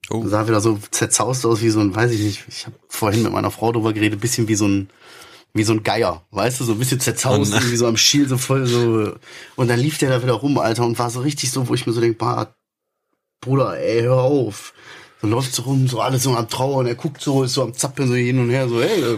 [0.10, 0.26] Oh.
[0.26, 3.32] Sah wieder so zerzaust aus wie so ein, weiß ich nicht, ich habe vorhin mit
[3.32, 4.90] meiner Frau drüber geredet, bisschen wie so ein
[5.54, 8.28] wie so ein Geier, weißt du, so ein bisschen zerzaust, Oh irgendwie so am Schiel,
[8.28, 9.14] so voll so.
[9.56, 11.88] Und dann lief der da wieder rum, Alter, und war so richtig so, wo ich
[11.88, 12.56] mir so denke, bah,
[13.42, 14.74] Bruder, ey, hör auf.
[15.20, 17.74] So läuft so rum, so alles so am Trauern, er guckt so, ist so am
[17.74, 19.18] Zappeln so hin und her, so, ey, äh,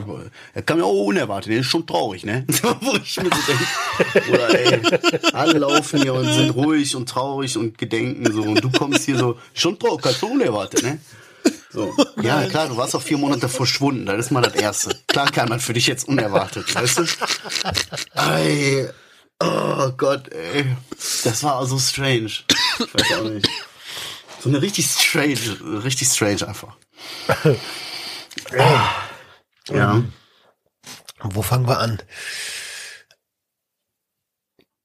[0.53, 2.45] er kam ja auch unerwartet, der ist schon traurig, ne?
[2.51, 7.09] So, wo ich mir so denke, Bruder, ey, alle laufen hier und sind ruhig und
[7.09, 10.99] traurig und gedenken so, und du kommst hier so, schon traurig, kannst du unerwartet, ne?
[11.71, 11.93] So.
[12.21, 14.97] Ja, klar, du warst auch vier Monate verschwunden, das ist mal das Erste.
[15.07, 17.03] Klar kam man für dich jetzt unerwartet, weißt du?
[18.15, 18.87] Ey,
[19.41, 20.65] oh Gott, ey.
[21.25, 22.31] Das war so strange.
[22.79, 23.49] Ich weiß auch nicht.
[24.41, 26.77] So eine richtig strange, richtig strange einfach.
[29.71, 30.03] Ja.
[31.21, 32.01] Wo fangen wir an?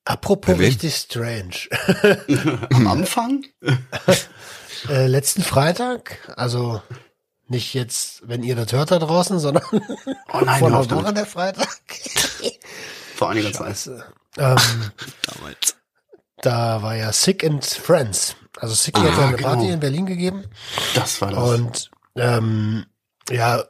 [0.04, 1.54] Apropos richtig strange.
[2.72, 3.44] Am Anfang?
[4.88, 6.82] Äh, letzten Freitag, also
[7.48, 10.90] nicht jetzt, wenn ihr das hört da draußen, sondern Oh nein, vor einer.
[10.90, 11.68] Woche der Freitag.
[13.14, 13.68] Vor einiger Zeit.
[13.68, 14.04] Scheiße.
[14.36, 14.56] Ähm,
[15.22, 15.76] Damals.
[16.42, 18.36] da war ja Sick and Friends.
[18.64, 19.50] Also Sick hat ja eine genau.
[19.50, 20.44] Party in Berlin gegeben.
[20.94, 21.38] Das war das.
[21.38, 22.87] Und ähm,
[23.29, 23.62] ja,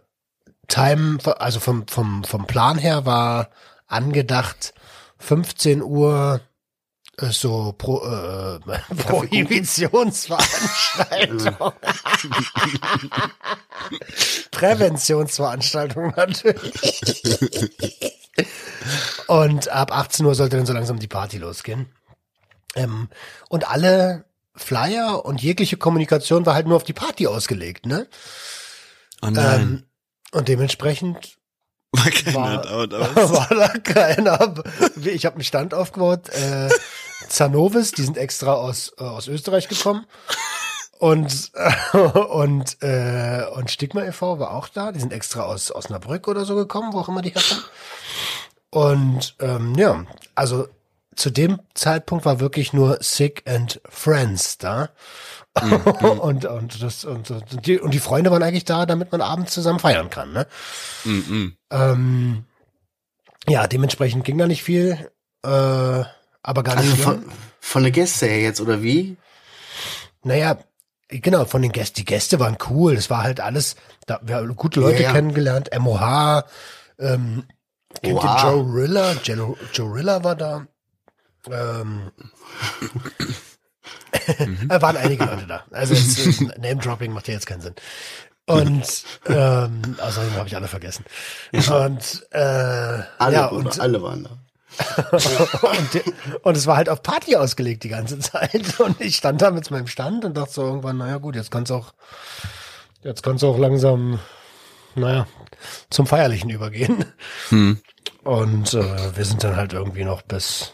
[0.68, 3.50] Time, also vom, vom, vom Plan her war
[3.88, 4.72] angedacht
[5.18, 6.42] 15 Uhr
[7.16, 8.60] äh, so Pro, äh,
[8.94, 11.56] Prohibitionsveranstaltung.
[14.52, 17.02] Präventionsveranstaltung natürlich.
[19.26, 21.88] Und ab 18 Uhr sollte dann so langsam die Party losgehen.
[22.76, 23.08] Ähm,
[23.48, 24.24] und alle
[24.56, 28.08] Flyer und jegliche Kommunikation war halt nur auf die Party ausgelegt, ne?
[29.22, 29.60] Oh nein.
[29.60, 29.84] Ähm,
[30.32, 31.36] und dementsprechend
[31.92, 33.32] war keiner war, aus.
[33.32, 34.54] war da keiner.
[35.04, 36.28] Ich habe einen Stand aufgebaut.
[36.30, 36.68] Äh,
[37.28, 40.06] Zanovis, die sind extra aus, äh, aus Österreich gekommen.
[40.98, 44.38] Und, äh, und, äh, und Stigma e.V.
[44.38, 44.92] war auch da.
[44.92, 47.64] Die sind extra aus Osnabrück oder so gekommen, wo auch immer die herkommen.
[48.70, 50.66] Und ähm, ja, also
[51.16, 54.90] zu dem Zeitpunkt war wirklich nur Sick and Friends da.
[56.20, 59.52] und, und, das, und, und, die, und die Freunde waren eigentlich da, damit man abends
[59.52, 60.32] zusammen feiern kann.
[60.32, 60.46] Ne?
[61.04, 61.56] Mhm.
[61.70, 62.44] Ähm,
[63.48, 65.10] ja, dementsprechend ging da nicht viel,
[65.44, 67.04] äh, aber gar nicht Also schlimm.
[67.22, 69.16] von, von der Gäste her jetzt, oder wie?
[70.24, 70.58] Naja,
[71.08, 72.94] genau, von den Gästen, die Gäste waren cool.
[72.94, 75.12] Es war halt alles, da, wir haben gute Leute Ja, ja.
[75.12, 76.44] kennengelernt, MOH,
[76.98, 77.44] ähm,
[78.02, 78.42] kennt Oha.
[78.50, 79.12] Joe Rilla?
[79.22, 80.66] Joe, Joe Rilla war da.
[81.50, 82.10] Ähm,
[84.68, 85.64] äh, waren einige Leute da.
[85.70, 87.74] Also äh, Name-Dropping macht ja jetzt keinen Sinn.
[88.46, 91.04] Und ähm, außerdem habe ich alle vergessen.
[91.52, 92.38] Und äh,
[93.18, 94.38] Alle, ja, und alle waren da.
[95.12, 96.02] und,
[96.42, 98.78] und es war halt auf Party ausgelegt die ganze Zeit.
[98.80, 101.70] Und ich stand da mit meinem Stand und dachte so irgendwann, naja gut, jetzt kann's
[101.70, 101.94] auch,
[103.04, 104.18] jetzt kann's auch langsam,
[104.96, 105.28] naja,
[105.90, 107.04] zum Feierlichen übergehen.
[107.50, 107.78] Hm.
[108.24, 110.73] Und äh, wir sind dann halt irgendwie noch bis,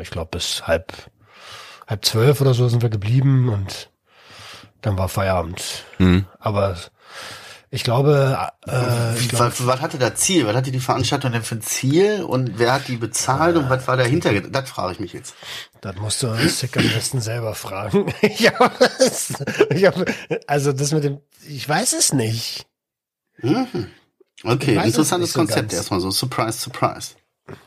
[0.00, 0.92] ich glaube bis halb,
[1.86, 3.90] halb zwölf oder so sind wir geblieben und
[4.80, 5.84] dann war Feierabend.
[5.98, 6.26] Hm.
[6.38, 6.76] Aber
[7.74, 10.46] ich glaube, äh, ich glaube was, was hatte das Ziel?
[10.46, 12.22] Was hatte die Veranstaltung denn für ein Ziel?
[12.22, 13.56] Und wer hat die bezahlt?
[13.56, 14.38] Und was war dahinter?
[14.42, 15.34] Das frage ich mich jetzt.
[15.80, 18.12] Das musst du Sick am besten selber fragen.
[18.20, 18.78] ich hab,
[19.70, 19.94] ich hab,
[20.46, 22.66] also das mit dem, ich weiß es nicht.
[24.44, 25.72] Okay, Ich weiß es interessantes so Konzept ganz.
[25.72, 26.10] erstmal so.
[26.10, 27.14] Surprise, surprise.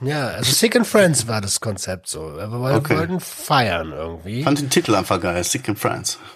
[0.01, 2.35] Ja, also Sick and Friends war das Konzept so.
[2.37, 2.97] Wir wollten, Okay.
[2.97, 4.43] wollten feiern irgendwie.
[4.43, 5.43] Fand den Titel einfach geil.
[5.43, 6.19] Sick and Friends.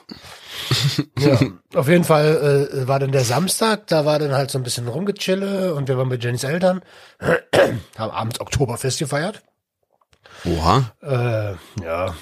[1.18, 1.40] Ja,
[1.74, 4.88] auf jeden Fall äh, war dann der Samstag, da war dann halt so ein bisschen
[4.90, 6.82] rumgechille und wir waren bei Jennys Eltern,
[7.98, 9.42] haben abends Oktoberfest gefeiert.
[10.46, 10.92] Oha.
[11.02, 12.14] Äh, ja,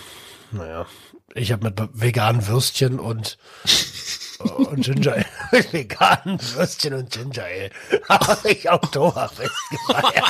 [0.51, 0.85] naja.
[1.33, 3.37] Ich habe mit veganen Würstchen und
[4.39, 5.25] und Ginger Ale.
[5.71, 7.69] veganen Würstchen und Ginger Ale.
[8.09, 10.25] Habe ich Oktoberfest gefeiert.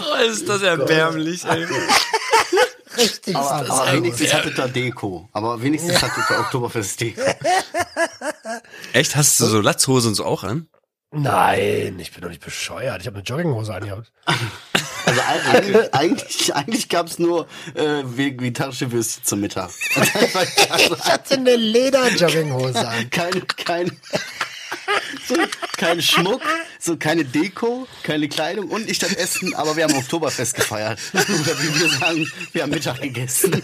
[0.00, 1.66] Oh, ist das erbärmlich, ey.
[2.96, 3.36] Richtig.
[3.36, 5.28] Aber, aber wenigstens hatte da Deko.
[5.32, 7.20] Aber wenigstens hatte da Oktoberfest Deko.
[8.94, 9.16] Echt?
[9.16, 10.68] Hast du so Latzhose und so auch an?
[11.12, 13.00] Nein, ich bin doch nicht bescheuert.
[13.00, 14.12] Ich habe eine Jogginghose angehabt.
[15.06, 19.70] Also eigentlich, eigentlich, eigentlich gab's nur äh, vegetarische Würste zum Mittag.
[20.68, 23.08] Also Ich hatte eine Leder-Jogginghose an.
[23.10, 23.90] kein, kein,
[25.28, 25.36] so,
[25.76, 26.42] kein Schmuck,
[26.80, 30.98] so keine Deko, keine Kleidung und nicht das Essen, aber wir haben Oktoberfest gefeiert.
[31.12, 33.62] Oder wie wir sagen, wir haben Mittag gegessen.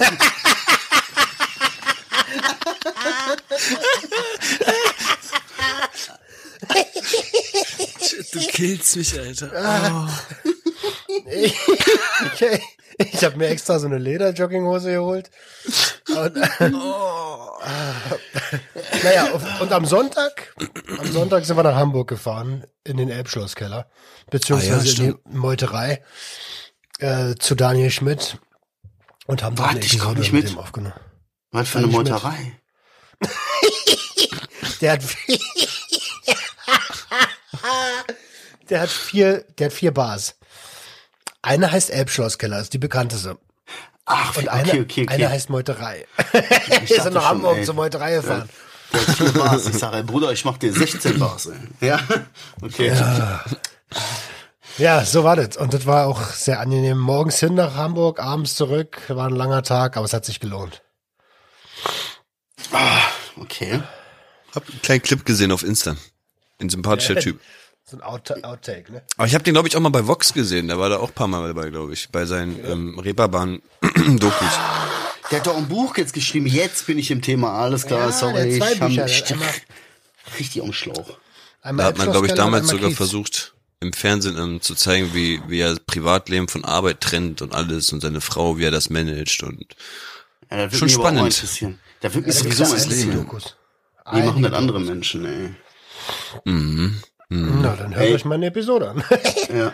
[8.33, 10.09] Du killst mich, Alter.
[11.27, 11.55] Ich,
[12.99, 15.31] ich, ich habe mir extra so eine Leder-Jogginghose geholt.
[16.09, 16.37] Und,
[19.03, 20.55] naja, und- am Sonntag,
[20.99, 23.89] am Sonntag sind wir nach Hamburg gefahren, in den Elbschlosskeller,
[24.31, 26.03] beziehungsweise Ah ja, in die Meuterei,
[26.99, 28.39] äh, zu Daniel Schmidt
[29.27, 30.59] und haben Warte, eine Episode nicht mit mit.
[30.59, 30.95] aufgenommen.
[31.51, 31.87] Was für eine.
[31.89, 32.59] Meuterei.
[34.81, 35.01] Der hat,
[38.69, 40.35] der hat vier, der hat vier Bars.
[41.43, 43.37] Eine heißt Elbschlosskeller, ist die bekannteste.
[44.05, 45.07] Ach, Und okay, eine, okay, okay.
[45.09, 46.07] eine heißt Meuterei.
[46.85, 47.65] Ich sind nach Hamburg ey.
[47.65, 48.49] zur Meuterei gefahren.
[49.17, 49.67] Vier Bars.
[49.69, 51.89] Ich sage, ey, Bruder, ich mach dir 16 Bars, ey.
[51.89, 52.01] Ja,
[52.61, 52.93] okay.
[54.79, 55.57] Ja, so war das.
[55.57, 56.99] Und das war auch sehr angenehm.
[56.99, 59.03] Morgens hin nach Hamburg, abends zurück.
[59.09, 60.83] War ein langer Tag, aber es hat sich gelohnt.
[63.41, 63.83] Okay.
[64.55, 65.97] Hab einen kleinen Clip gesehen auf Insta.
[66.61, 67.41] Ein sympathischer Typ.
[67.85, 69.03] So ein Out Outtake, ne?
[69.17, 70.69] Aber ich habe den, glaube ich, auch mal bei Vox gesehen.
[70.69, 72.09] Der war da auch ein paar Mal dabei, glaube ich.
[72.11, 74.51] Bei seinen ähm, Reeperbahn-Dokus.
[75.31, 76.47] Der hat doch ein Buch jetzt geschrieben.
[76.47, 77.53] Jetzt bin ich im Thema.
[77.53, 78.35] Alles klar, Ja, sorry.
[78.35, 79.49] der hat zwei ich hab- Bücher, der ich- hat einmal-
[80.39, 81.19] richtig am Schlauch.
[81.63, 82.97] Da hat man, glaube ich, damals sogar Kiez.
[82.97, 87.55] versucht, im Fernsehen ähm, zu zeigen, wie, wie er das Privatleben von Arbeit trennt und
[87.55, 89.65] alles und seine Frau, wie er das managt und
[90.51, 91.43] Ja, das Schon spannend.
[92.01, 93.27] Da würde mich Ja, da sowieso interessieren.
[94.15, 95.55] Die machen das andere Menschen, ey.
[96.45, 97.01] mhm.
[97.63, 98.15] Na, dann hört Ey.
[98.15, 99.05] euch mal eine Episode an.
[99.57, 99.73] Ja.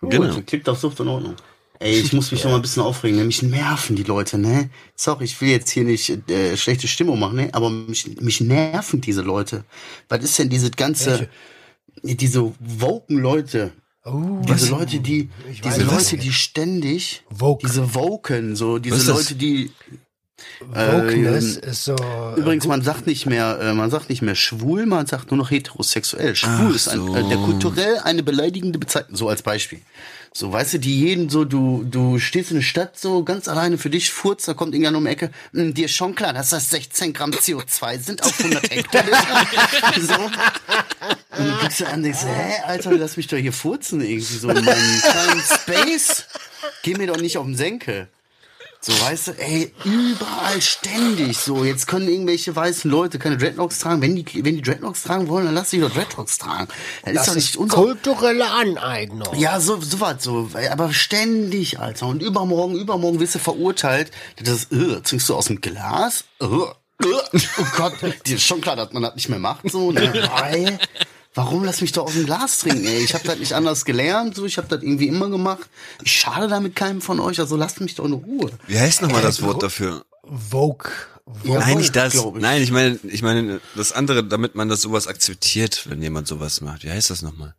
[0.00, 0.40] Gut, Genau.
[0.46, 1.36] klickt auf Sucht in Ordnung.
[1.78, 4.70] Ey, ich muss mich doch mal ein bisschen aufregen, nämlich nerven die Leute, ne?
[4.94, 7.48] Sorry, ich will jetzt hier nicht äh, schlechte Stimmung machen, ne?
[7.52, 9.64] Aber mich, mich nerven diese Leute.
[10.08, 11.28] Was ist denn diese ganze,
[12.02, 13.72] diese woken Leute?
[14.04, 16.12] Oh, Diese Leute, die, Ich diese was.
[16.12, 17.66] Leute, die ständig, Woke.
[17.66, 19.06] diese woken, so, diese Was?
[19.06, 19.72] Leute, die,
[20.60, 21.96] Wokeness ähm, ist so.
[22.36, 25.50] Übrigens, man sagt nicht mehr, äh, man sagt nicht mehr schwul, man sagt nur noch
[25.50, 26.34] heterosexuell.
[26.36, 27.16] Schwul Ach ist ein, so.
[27.16, 29.80] äh, der kulturell eine beleidigende Bezeichnung, so als Beispiel.
[30.34, 33.78] So, weißt du, die jeden so, du, du stehst in der Stadt so ganz alleine
[33.78, 36.50] für dich, furzt, da kommt irgendeiner um die Ecke, "Hm, dir ist schon klar, dass
[36.50, 39.46] das 16 Gramm CO2 sind auf 100 Hektoliter.
[39.98, 40.14] so.
[41.38, 44.20] Und du guckst dir an und denkst, hä, Alter, lass mich doch hier furzen irgendwie
[44.36, 46.26] so in meinem kleinen Space.
[46.82, 48.08] Geh mir doch nicht auf den Senkel.
[48.86, 51.64] So, weißt du, ey, überall ständig so.
[51.64, 54.00] Jetzt können irgendwelche weißen Leute keine Dreadlocks tragen.
[54.00, 56.68] Wenn die, wenn die Dreadlocks tragen wollen, dann lass sie doch Dreadlocks tragen.
[57.02, 57.76] Das, ist Das doch ist nicht unser.
[57.78, 59.34] kulturelle Aneignung.
[59.36, 60.50] Ja, so, so was, so.
[60.70, 62.06] Aber ständig, Alter.
[62.06, 64.12] Und übermorgen, übermorgen wirst du verurteilt.
[64.40, 66.22] Das, äh, trinkst du aus dem Glas?
[66.40, 66.48] Äh, äh,
[67.02, 67.94] oh Gott,
[68.26, 70.12] dir ist schon klar, dass man das nicht mehr macht, so, ne?
[70.38, 70.78] Weil,
[71.36, 73.04] Warum lass mich doch aus dem Glas trinken, ey?
[73.04, 75.68] Ich habe das nicht anders gelernt, so ich habe das irgendwie immer gemacht.
[76.02, 78.50] Ich schade damit keinem von euch, also lasst mich doch in Ruhe.
[78.66, 80.04] Wie heißt nochmal das Wort dafür?
[80.24, 80.90] Vogue.
[81.44, 81.58] Vogue.
[81.58, 82.14] Nein, nicht das.
[82.14, 82.24] ich.
[82.36, 86.60] Nein, ich meine, ich meine das andere, damit man das sowas akzeptiert, wenn jemand sowas
[86.60, 86.84] macht.
[86.84, 87.54] Wie heißt das nochmal?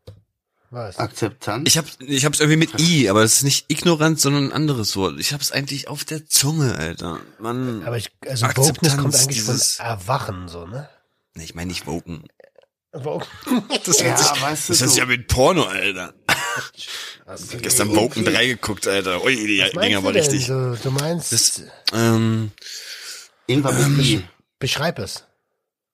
[0.69, 0.97] Was?
[0.97, 1.63] Akzeptanz.
[1.69, 4.95] Ich hab, ich hab's irgendwie mit i, aber das ist nicht ignorant, sondern ein anderes
[4.97, 5.17] Wort.
[5.19, 7.19] Ich hab's eigentlich auf der Zunge, Alter.
[7.39, 7.83] Mann.
[7.85, 10.89] Aber ich, also Akzeptanz, Wokeness kommt eigentlich dieses- von Erwachen, so, ne?
[11.35, 12.23] Nee, ich meine nicht woken.
[12.93, 13.27] Woke.
[13.85, 14.95] Das ja, sich, weißt du das hört so.
[14.95, 16.13] sich ja mit Porno, Alter.
[17.61, 19.23] Gestern Woken 3 geguckt, Alter.
[19.23, 20.45] Ui, die Was Dinger war richtig.
[20.45, 21.61] So, du meinst, Das,
[21.93, 22.51] ähm,
[23.49, 24.23] I.
[24.59, 25.25] beschreib es.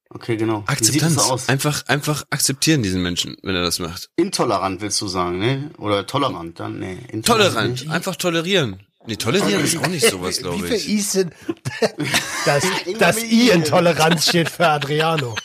[0.10, 0.64] Okay, genau.
[0.68, 1.16] Wie sieht Akzeptanz.
[1.16, 1.50] das aus?
[1.50, 4.10] Einfach, einfach akzeptieren diesen Menschen, wenn er das macht.
[4.16, 5.72] Intolerant willst du sagen, ne?
[5.80, 7.00] Oder tolerant, dann, ne?
[7.10, 7.90] Intolerant Tolerant.
[7.90, 8.86] Einfach tolerieren.
[9.08, 10.88] Nee, tolerieren ist auch nicht sowas, Wie glaube viele ich.
[10.88, 11.34] I's sind?
[12.46, 13.50] Das, Immer das I I.
[13.52, 15.36] in Toleranz steht für Adriano.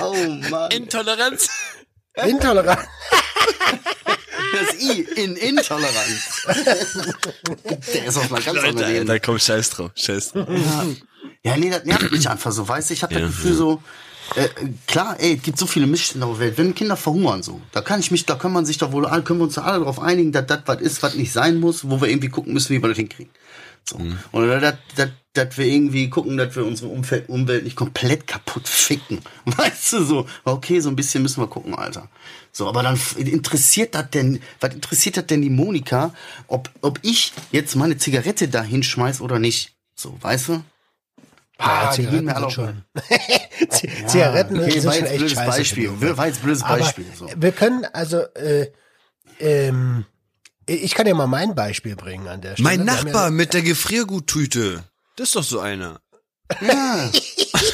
[0.00, 0.14] Oh
[0.50, 0.70] Mann.
[0.70, 1.48] Intoleranz.
[2.26, 2.80] Intolerant.
[4.52, 6.46] Das I in Intoleranz.
[7.94, 9.12] Der ist auf einer ganz Leute, anderen Ebene.
[9.12, 9.90] Alter, komm, scheiß drauf.
[9.94, 10.48] Scheiß drauf.
[11.42, 12.94] Ja, nee, das nervt mich einfach so, weißt du?
[12.94, 13.56] Ich habe Ja, das Gefühl ja.
[13.56, 13.82] so,
[14.36, 14.48] äh,
[14.86, 16.58] klar, ey, es gibt so viele Missstände auf der Welt.
[16.58, 19.22] Wenn Kinder verhungern so, da kann ich mich, da kann man sich doch wohl, alle-
[19.22, 21.88] können wir uns da alle darauf einigen, dass das was ist, was nicht sein muss,
[21.88, 23.32] wo wir irgendwie gucken müssen, wie wir das hinkriegen.
[23.88, 23.98] So.
[23.98, 24.18] Mhm.
[24.32, 28.68] Oder das, das, dass wir irgendwie gucken, dass wir unsere Umfeld, Umwelt nicht komplett kaputt
[28.68, 29.20] ficken.
[29.44, 30.26] Weißt du so?
[30.44, 32.08] Okay, so ein bisschen müssen wir gucken, Alter.
[32.52, 36.12] So, aber dann interessiert das denn, was interessiert das denn die Monika,
[36.48, 39.74] ob, ob ich jetzt meine Zigarette da hinschmeiß oder nicht?
[39.94, 40.62] So, weißt du?
[41.60, 42.84] Ja, gehen mir alle sind schon.
[44.06, 45.58] Zigaretten okay, sind schon echt blödes scheiße.
[45.58, 46.16] Beispiel.
[46.16, 47.06] War jetzt blödes Beispiel.
[47.16, 47.28] So.
[47.34, 48.70] wir können, also, äh,
[49.40, 50.04] ähm,
[50.68, 52.68] ich kann ja mal mein Beispiel bringen an der Stelle.
[52.68, 54.84] Mein Nachbar Ja, mit der Gefrierguttüte.
[55.16, 56.00] Das ist doch so einer.
[56.62, 57.10] Ja.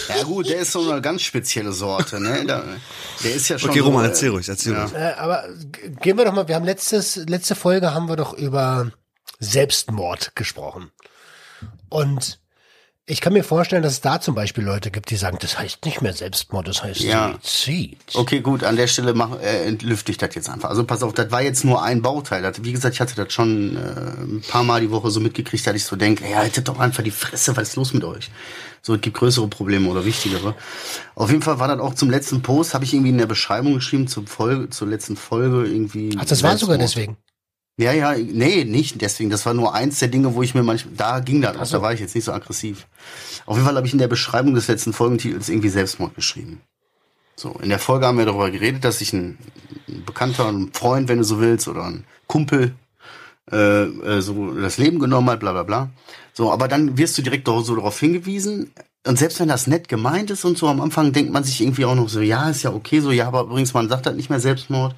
[0.08, 2.44] ja gut, der ist so eine ganz spezielle Sorte, ne?
[2.44, 2.64] Der,
[3.22, 4.82] der ist ja schon Okay, so, Roman, äh, erzähl ruhig, erzähl ja.
[4.82, 4.94] ruhig.
[4.94, 5.44] äh, aber
[6.02, 8.90] gehen wir doch mal, wir haben letztes, letzte Folge haben wir doch über
[9.38, 10.90] Selbstmord gesprochen.
[11.88, 12.40] Und
[13.06, 15.84] ich kann mir vorstellen, dass es da zum Beispiel Leute gibt, die sagen, das heißt
[15.84, 17.38] nicht mehr Selbstmord, das heißt Ja.
[17.42, 17.98] Suizid.
[18.14, 20.70] Okay, gut, an der Stelle mach, äh, entlüfte ich das jetzt einfach.
[20.70, 22.40] Also pass auf, das war jetzt nur ein Bauteil.
[22.40, 23.80] Das, wie gesagt, ich hatte das schon äh,
[24.22, 27.02] ein paar Mal die Woche so mitgekriegt, dass ich so denke, ja, haltet doch einfach
[27.02, 28.30] die Fresse, was ist los mit euch?
[28.80, 30.54] So, es gibt größere Probleme oder wichtigere.
[31.14, 33.74] Auf jeden Fall war das auch zum letzten Post, habe ich irgendwie in der Beschreibung
[33.74, 36.16] geschrieben, zur Folge, zur letzten Folge irgendwie.
[36.18, 36.80] Ach, das war sogar Selbstmord.
[36.82, 37.16] deswegen.
[37.76, 39.30] Ja, ja, nee, nicht deswegen.
[39.30, 41.76] Das war nur eins der Dinge, wo ich mir manchmal, da ging das auch, so.
[41.78, 42.86] da war ich jetzt nicht so aggressiv.
[43.46, 46.60] Auf jeden Fall habe ich in der Beschreibung des letzten Folgentitels irgendwie Selbstmord geschrieben.
[47.36, 49.38] So, in der Folge haben wir darüber geredet, dass sich ein,
[49.88, 52.74] ein Bekannter, ein Freund, wenn du so willst, oder ein Kumpel
[53.50, 55.90] äh, äh, so das Leben genommen hat, bla bla bla.
[56.32, 58.72] So, aber dann wirst du direkt so darauf hingewiesen.
[59.06, 61.84] Und selbst wenn das nett gemeint ist und so, am Anfang denkt man sich irgendwie
[61.84, 64.30] auch noch so, ja, ist ja okay, so, ja, aber übrigens, man sagt halt nicht
[64.30, 64.94] mehr Selbstmord,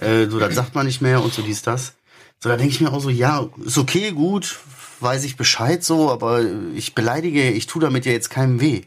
[0.00, 1.94] äh, so, das sagt man nicht mehr und so dies, das.
[2.42, 4.58] So, da denke ich mir auch so, ja, ist okay, gut,
[4.98, 8.82] weiß ich Bescheid so, aber ich beleidige, ich tu damit ja jetzt keinem weh.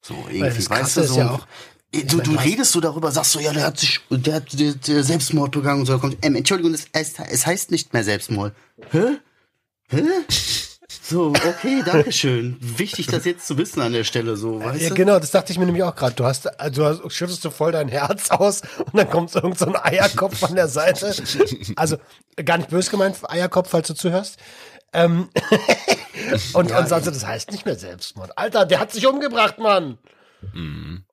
[0.00, 1.18] So, irgendwie, das weißt du, so.
[1.18, 1.46] ja auch,
[1.92, 4.74] Äh, Du, du redest so darüber, sagst so, ja, der hat sich, der hat der,
[4.74, 5.98] der Selbstmord begangen und so.
[5.98, 8.54] Kommt, ähm, Entschuldigung, es, es heißt nicht mehr Selbstmord.
[8.90, 9.18] Hä?
[9.88, 10.02] Hä?
[11.02, 12.56] So, okay, danke schön.
[12.60, 14.94] Wichtig, das jetzt zu wissen an der Stelle, so, weißt Ja, du?
[14.94, 16.14] genau, das dachte ich mir nämlich auch gerade.
[16.14, 19.40] Du hast, also du hast, schüttest du voll dein Herz aus und dann kommt so
[19.40, 21.14] irgend so ein Eierkopf an der Seite.
[21.76, 21.96] Also
[22.44, 24.38] gar nicht böse gemeint, Eierkopf, falls du zuhörst.
[24.92, 25.28] Ähm,
[26.54, 28.38] und, und sagst du, das heißt nicht mehr Selbstmord.
[28.38, 29.98] Alter, der hat sich umgebracht, Mann.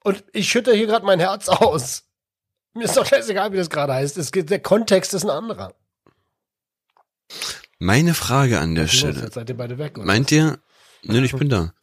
[0.03, 2.03] Und ich schütte hier gerade mein Herz aus.
[2.73, 4.17] Mir ist doch scheißegal, wie das gerade heißt.
[4.17, 5.73] Es geht, der Kontext ist ein anderer.
[7.83, 8.87] Meine Frage an der?
[8.87, 9.21] Stelle.
[9.21, 10.05] Jetzt seid ihr beide weg, oder?
[10.05, 10.59] Meint ihr,
[11.01, 11.73] nö, ich bin da.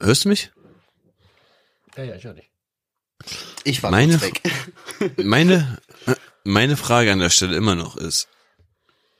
[0.00, 0.52] Hörst du mich?
[1.96, 2.48] ja, ja, ich höre dich.
[3.64, 4.40] Ich war Meine- weg.
[5.24, 5.78] Meine,
[6.44, 8.28] meine Frage an der Stelle immer noch ist,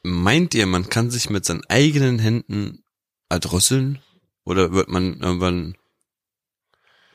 [0.05, 2.85] meint ihr, man kann sich mit seinen eigenen Händen
[3.29, 3.99] erdrosseln?
[4.45, 5.75] Oder wird man irgendwann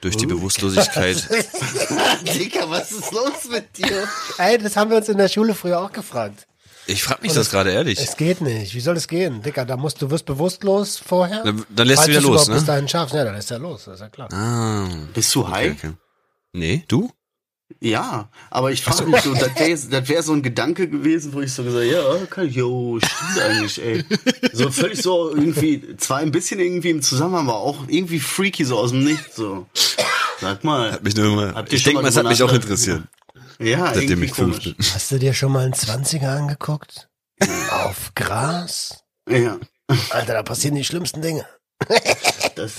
[0.02, 1.30] durch die Bewusstlosigkeit,
[2.36, 4.10] Dicker, was ist los mit dir?
[4.40, 6.48] Ey, das haben wir uns in der Schule früher auch gefragt.
[6.90, 8.00] Ich frage mich das gerade ehrlich.
[8.00, 8.74] Es geht nicht.
[8.76, 9.42] Wie soll es gehen?
[9.42, 11.44] Dicker, da musst du wirst bewusstlos vorher.
[11.44, 12.56] Dann- dann lässt du wieder los, ne?
[12.56, 14.32] Bis dahin schaffst, ja, dann lässt er los, das ist ja klar.
[14.34, 15.72] Ah, Bist du high?
[15.78, 15.96] okay, okay.
[16.54, 17.12] Nee, du?
[17.80, 21.54] Ja, aber ich frage mich so, das wäre wär so ein Gedanke gewesen, wo ich
[21.54, 24.04] so gesagt ja, okay, jo, stimmt eigentlich, ey.
[24.54, 28.76] So völlig so irgendwie, zwar ein bisschen irgendwie im Zusammenhang, aber auch irgendwie freaky so
[28.80, 29.68] aus dem Nichts, so.
[30.42, 30.94] Sag mal.
[30.94, 33.04] Hat mich nur immer, ich denke mal es hat mich auch interessiert,
[33.60, 34.76] Ja, seitdem ich fünf bin.
[34.94, 37.10] Hast du dir schon mal einen 20er angeguckt?
[37.72, 39.04] Auf Gras?
[39.28, 39.60] Ja,
[40.12, 41.46] Alter, da passieren die schlimmsten Dinge.
[42.56, 42.74] das,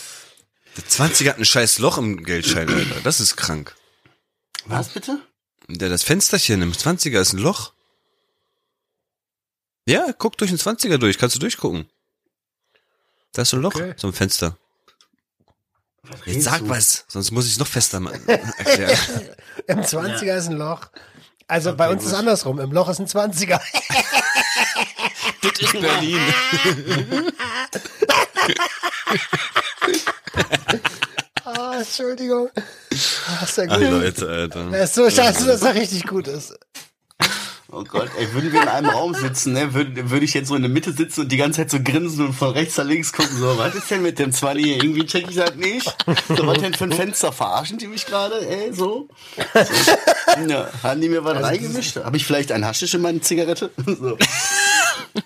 [0.77, 3.01] Der 20 hat ein scheiß Loch im Geldschein, Alter.
[3.03, 3.75] Das ist krank.
[4.67, 5.21] was bitte?
[5.69, 7.73] Der, das Fensterchen im 20er ist ein Loch.
[9.87, 11.89] Ja, guck durch den 20er durch, kannst du durchgucken.
[13.33, 13.95] Da ist so ein Loch, Okay.
[13.97, 14.57] so ein Fenster.
[16.03, 16.69] Was Jetzt sag du?
[16.69, 18.27] was, sonst muss ich es noch fester machen.
[18.29, 18.99] erklären.
[19.67, 20.87] Im 20er ist ein Loch.
[21.47, 22.59] Also bei uns ist andersrum.
[22.61, 23.61] Im Loch ist ein 20er.
[25.43, 26.21] das ist Berlin.
[31.45, 32.49] Ah, Entschuldigung.
[32.55, 33.91] Ah, ist ja Ach gut.
[33.91, 34.73] Leute, Alter.
[34.73, 36.55] Er ist so scheiße, dass er richtig gut ist.
[37.73, 40.57] Oh Gott, ey, würden wir in einem Raum sitzen, ne, würde, würde ich jetzt so
[40.57, 43.13] in der Mitte sitzen und die ganze Zeit so grinsen und von rechts nach links
[43.13, 44.77] gucken, so, was ist denn mit dem 20 hier?
[44.77, 45.85] Irgendwie check ich das nicht.
[46.29, 47.31] So, was denn für ein Fenster?
[47.33, 49.07] Verarschen die mich gerade, ey, so?
[49.55, 50.41] so.
[50.49, 51.97] Ja, haben die mir was reingemischt?
[51.97, 53.71] Habe ich vielleicht ein Haschisch in meine Zigarette?
[53.87, 54.17] So.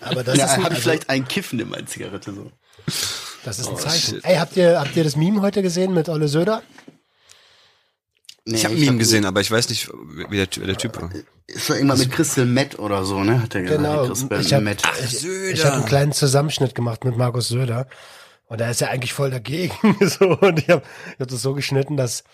[0.00, 2.50] Aber das Ja, ist habe ich also, vielleicht ein Kiffen in meine Zigarette, so.
[3.44, 4.14] das Oh, ist ein Zeichen.
[4.16, 4.25] shit.
[4.25, 6.62] Ey, habt ihr, habt ihr das Meme heute gesehen mit Olle Söder?
[8.47, 9.88] Nee, Ich habe ein Meme gesehen, aber ich weiß nicht,
[10.29, 11.11] wie der, wie der Typ war.
[11.47, 13.42] Ist doch irgendwann mit Crystal Matt oder so, ne?
[13.42, 13.79] Hat er gesagt.
[13.83, 14.07] Genau.
[14.07, 17.87] Crystal Ich hab- habe einen kleinen Zusammenschnitt gemacht mit Markus Söder.
[18.47, 19.75] Und er ist ja eigentlich voll dagegen.
[20.07, 20.83] so, und ich habe
[21.15, 22.25] ich hab das so geschnitten, dass,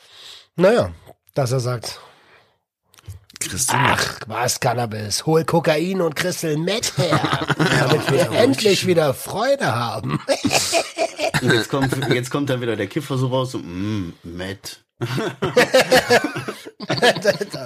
[0.56, 0.90] naja,
[1.34, 2.00] dass er sagt,
[3.40, 5.26] Crystal Ach, was Cannabis?
[5.26, 10.20] Hol Kokain und Crystal Meth her, damit wir endlich wieder Freude haben.
[11.42, 14.80] Jetzt kommt, jetzt kommt dann wieder der Kiffer so raus und, mm, Matt.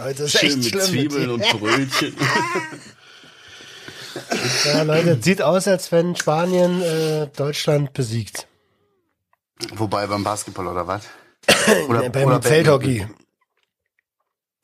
[0.05, 0.83] Heute ist Schön echt mit schlimm.
[0.83, 2.17] Zwiebeln und Brötchen.
[4.65, 8.47] Ja, Leute, sieht aus, als wenn Spanien äh, Deutschland besiegt.
[9.75, 11.03] Wobei beim Basketball oder was?
[11.47, 12.43] Äh, beim Badminton.
[12.43, 13.07] Feldhockey.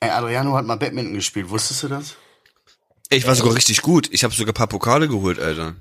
[0.01, 2.15] Ey, Adriano hat mal Badminton gespielt, wusstest du das?
[3.09, 4.09] Ich war sogar richtig gut.
[4.11, 5.75] Ich habe sogar ein paar Pokale geholt, Alter.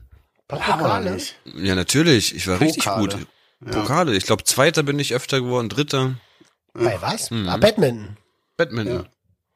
[0.46, 1.16] Pokale?
[1.56, 2.34] Ja, natürlich.
[2.34, 3.08] Ich war richtig Pokale.
[3.08, 3.26] gut.
[3.72, 4.16] Pokale.
[4.16, 6.14] Ich glaube, Zweiter bin ich öfter geworden, Dritter.
[6.74, 7.30] Bei was?
[7.30, 7.48] Mhm.
[7.48, 8.16] Ah, Badminton.
[8.56, 9.08] Badminton.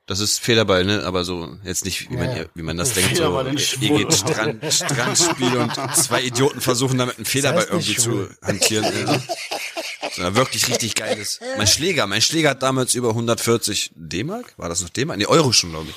[0.07, 1.03] Das ist Federball, ne?
[1.05, 2.45] Aber so jetzt nicht, wie man, Ja.
[2.55, 3.17] wie man das denkt.
[3.17, 3.99] So, ihr Schwul.
[3.99, 8.11] geht Strand, Strandspiel und zwei Idioten versuchen damit einen Federball Das heißt irgendwie nicht zu
[8.11, 8.37] schwul.
[8.43, 9.23] hantieren.
[10.15, 11.41] Sondern wirklich richtig geiles.
[11.57, 14.55] Mein Schläger, mein Schläger hat damals über 140 D-Mark?
[14.57, 15.19] War das noch D-Mark?
[15.19, 15.97] Nee, Euro schon, glaube ich.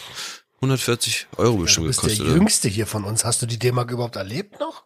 [0.58, 2.28] 140 Euro Du bestimmt bist der gekostet.
[2.28, 2.36] oder?
[2.38, 3.24] Jüngste hier von uns.
[3.26, 4.86] Hast du die D-Mark überhaupt erlebt noch?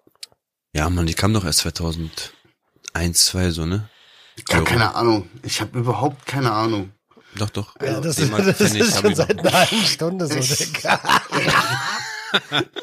[0.73, 3.89] Ja, Mann, die kam doch erst 2001, 2 so, ne?
[4.45, 4.65] Gar Euro.
[4.69, 5.29] keine Ahnung.
[5.43, 6.91] Ich habe überhaupt keine Ahnung.
[7.35, 7.75] Doch, doch.
[7.81, 10.99] Ja, das, D-Mark das ich, ist schon ich seit einer halben Stunde so, Digga.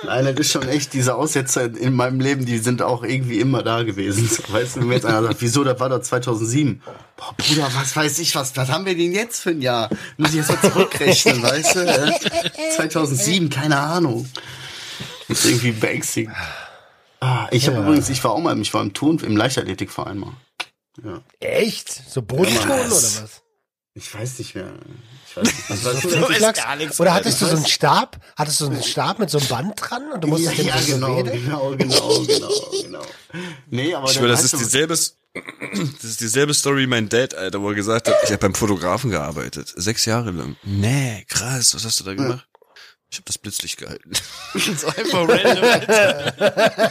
[0.04, 3.62] Nein, das ist schon echt, diese Aussetzer in meinem Leben, die sind auch irgendwie immer
[3.62, 4.28] da gewesen.
[4.48, 6.82] Weißt du, wenn mir jetzt einer sagt, wieso, das war doch 2007.
[7.16, 9.90] Boah, Bruder, was weiß ich, was, was haben wir denn jetzt für ein Jahr?
[10.16, 11.80] Muss ich jetzt mal zurückrechnen, weißt du?
[11.80, 12.70] äh?
[12.76, 14.28] 2007, keine Ahnung.
[15.28, 16.34] Das ist irgendwie beängstigend.
[17.20, 20.32] Ah, ich habe übrigens, ich war auch mal, ich war im Turn, im Leichtathletikverein mal.
[21.04, 21.20] Ja.
[21.40, 21.90] Echt?
[22.08, 23.42] So Ja, oder was?
[23.94, 24.72] Ich weiß nicht mehr.
[25.42, 27.02] Ich das So?
[27.02, 28.18] Oder hattest du so einen Stab?
[28.36, 30.68] Hattest du so einen Stab mit so einem Band dran und du musstest ja, den
[30.68, 32.50] ja, so genau, genau, genau, genau,
[32.82, 33.06] genau.
[33.70, 35.14] Nee, aber Ich dann schwör, das ist dieselbe, das
[36.04, 39.10] ist dieselbe Story wie mein Dad, Alter, wo er gesagt hat, ich habe beim Fotografen
[39.10, 39.72] gearbeitet.
[39.76, 40.56] Sechs Jahre lang.
[40.64, 42.46] Nee, krass, was hast du da gemacht?
[43.10, 44.12] Ich habe das Blitzlicht gehalten.
[44.54, 46.90] so einfach random, Alter.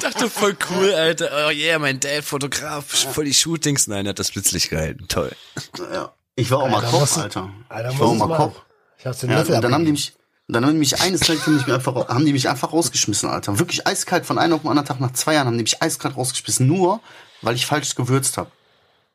[0.00, 1.46] Dachte voll cool, Alter.
[1.46, 3.86] Oh yeah, mein Dad, Fotograf, voll die Shootings.
[3.86, 5.08] Nein, er hat das Blitzlicht gehalten.
[5.08, 5.32] Toll.
[5.78, 6.14] Ja.
[6.34, 7.50] Ich war auch mal Alter, Koch, musst du- Alter.
[7.68, 8.52] Alter, ich war auch mal machen.
[8.52, 8.62] Koch.
[8.98, 10.14] Ich hab's den Ja, Löffel und dann haben die mich,
[10.48, 13.28] dann haben die mich eines Tages haben die mich einfach, haben die mich einfach rausgeschmissen,
[13.28, 13.58] Alter.
[13.58, 16.16] Wirklich eiskalt von einem auf den anderen Tag nach zwei Jahren haben die mich eiskalt
[16.16, 17.00] rausgeschmissen, nur
[17.42, 18.50] weil ich falsch gewürzt habe.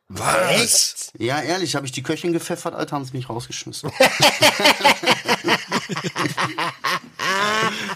[0.10, 1.12] Was?
[1.18, 3.92] Ja, ehrlich, habe ich die Köchin gepfeffert, Alter, haben sie mich rausgeschmissen.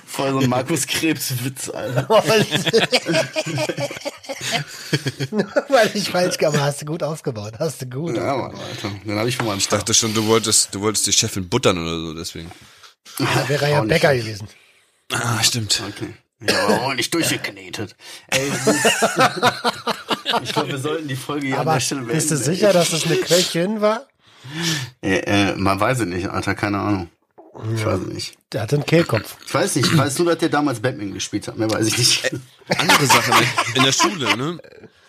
[0.06, 2.08] Voll so ein Markus Krebs-Witz, Alter.
[5.32, 6.60] Nur weil ich falsch habe.
[6.60, 7.54] Hast du gut aufgebaut.
[7.60, 8.18] Hast du gut.
[8.18, 8.92] Ja, Mann, Alter.
[9.06, 11.78] Dann habe ich von meinem Ich dachte schon, du wolltest, du wolltest die Chefin buttern
[11.78, 12.52] oder so, deswegen.
[13.18, 14.48] Da wäre er ja Bäcker gewesen.
[15.12, 15.82] Ah, stimmt.
[15.88, 16.14] Okay.
[16.42, 17.96] Ja, aber auch nicht durchgeknetet.
[18.28, 18.52] Ey,
[20.44, 22.16] ich glaube, wir sollten die Folge hier an Aber der Stelle beenden.
[22.18, 24.08] bist du sicher, dass es eine Köchin war?
[25.02, 27.10] Äh, äh, man weiß es nicht, Alter, keine Ahnung.
[27.76, 28.38] Ich weiß es nicht.
[28.54, 29.36] Der hatte einen Kehlkopf.
[29.46, 31.98] Ich weiß nicht, ich weiß nur, dass der damals Batman gespielt hat, mehr weiß ich
[31.98, 32.32] nicht.
[32.78, 33.32] Andere Sache,
[33.76, 34.58] in der Schule, ne?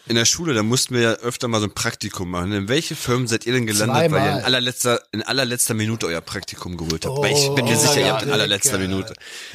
[0.09, 2.53] In der Schule, da mussten wir ja öfter mal so ein Praktikum machen.
[2.53, 4.39] In welche Firmen seid ihr denn gelandet, weil ihr Zweimal.
[4.41, 7.17] in allerletzter, in allerletzter Minute euer Praktikum geholt habt?
[7.19, 9.15] weil ich bin mir Oh, sicher, ihr habt in allerletzter Minute.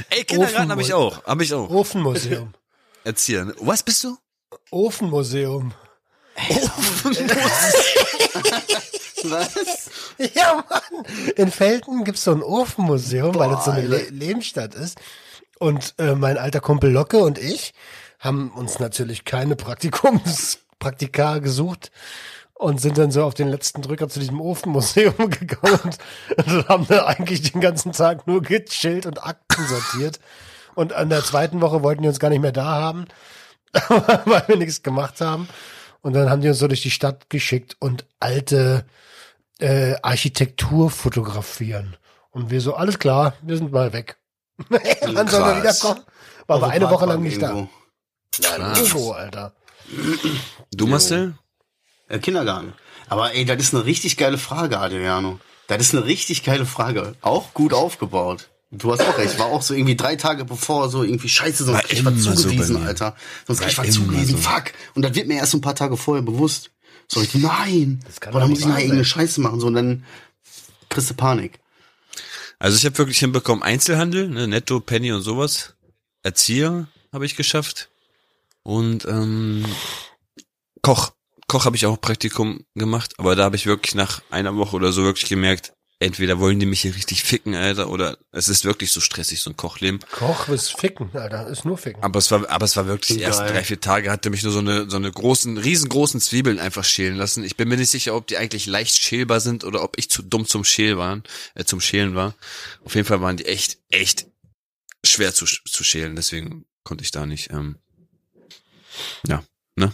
[0.09, 1.69] Ey, Kindergarten habe ich auch, habe ich auch.
[1.69, 2.53] Ofenmuseum.
[3.03, 3.43] Erzieher.
[3.45, 3.55] ne?
[3.59, 4.17] Was bist du?
[4.71, 5.73] Ofenmuseum.
[9.23, 9.89] Was?
[10.35, 11.05] Ja, Mann.
[11.35, 13.87] In Felten gibt's so ein Ofenmuseum, weil es so eine.
[13.87, 14.99] Le Lehmstadt ist.
[15.59, 17.73] Und äh, mein alter Kumpel Locke und ich
[18.19, 21.91] haben uns natürlich keine Praktikumspraktika gesucht
[22.53, 25.97] und sind dann so auf den letzten Drücker zu diesem Ofenmuseum gegangen und,
[26.37, 30.19] und haben da eigentlich den ganzen Tag nur gechillt und Akten sortiert.
[30.75, 33.05] Und an der zweiten Woche wollten die uns gar nicht mehr da haben,
[34.25, 35.47] weil wir nichts gemacht haben.
[36.01, 38.85] Und dann haben die uns so durch die Stadt geschickt und alte
[39.59, 41.97] äh, Architektur fotografieren.
[42.31, 44.17] Und wir so, alles klar, wir sind mal weg.
[44.69, 45.83] Wann sollen wir Krass.
[45.83, 46.05] wiederkommen?
[46.47, 47.69] War aber Auf eine Woche lang nicht irgendwo.
[48.39, 48.57] da.
[48.57, 49.53] Nein, Ugo, Alter.
[50.71, 51.35] Du, Marcel?
[52.07, 52.73] Äh, Kindergarten.
[53.09, 55.39] Aber ey, das ist eine richtig geile Frage, Adriano.
[55.67, 57.15] Das ist eine richtig geile Frage.
[57.21, 58.49] Auch gut aufgebaut.
[58.71, 59.39] Du hast auch recht.
[59.39, 62.35] War auch so irgendwie drei Tage bevor so irgendwie scheiße, sonst War ich so bei
[62.35, 62.87] zugewiesen, mir.
[62.87, 63.15] Alter.
[63.45, 64.35] Sonst krieg ich War zugewiesen.
[64.35, 64.49] so.
[64.49, 64.65] Fuck.
[64.93, 66.71] Und das wird mir erst so ein paar Tage vorher bewusst.
[67.07, 68.01] So, ich, nein.
[68.19, 69.61] kann Boah, da muss ich nachher irgendeine Scheiße machen.
[69.61, 70.03] So, und dann
[70.89, 71.59] kriegst du Panik.
[72.59, 75.75] Also ich habe wirklich hinbekommen Einzelhandel, ne, Netto, Penny und sowas.
[76.23, 77.89] Erzieher habe ich geschafft.
[78.63, 79.65] Und ähm,
[80.81, 81.11] Koch.
[81.47, 84.91] Koch habe ich auch Praktikum gemacht, aber da habe ich wirklich nach einer Woche oder
[84.91, 88.91] so wirklich gemerkt, entweder wollen die mich hier richtig ficken, Alter, oder es ist wirklich
[88.91, 89.99] so stressig, so ein Kochleben.
[90.11, 92.03] Koch ist ficken, Alter, ist nur ficken.
[92.03, 94.51] Aber es war, aber es war wirklich die ersten drei, vier Tage hatte mich nur
[94.51, 97.43] so eine, so eine großen, riesengroßen Zwiebeln einfach schälen lassen.
[97.43, 100.21] Ich bin mir nicht sicher, ob die eigentlich leicht schälbar sind oder ob ich zu
[100.21, 101.23] dumm zum Schälen waren,
[101.55, 102.35] äh, zum Schälen war.
[102.83, 104.27] Auf jeden Fall waren die echt, echt
[105.03, 107.77] schwer zu, zu schälen, deswegen konnte ich da nicht, ähm,
[109.27, 109.43] ja,
[109.75, 109.93] ne?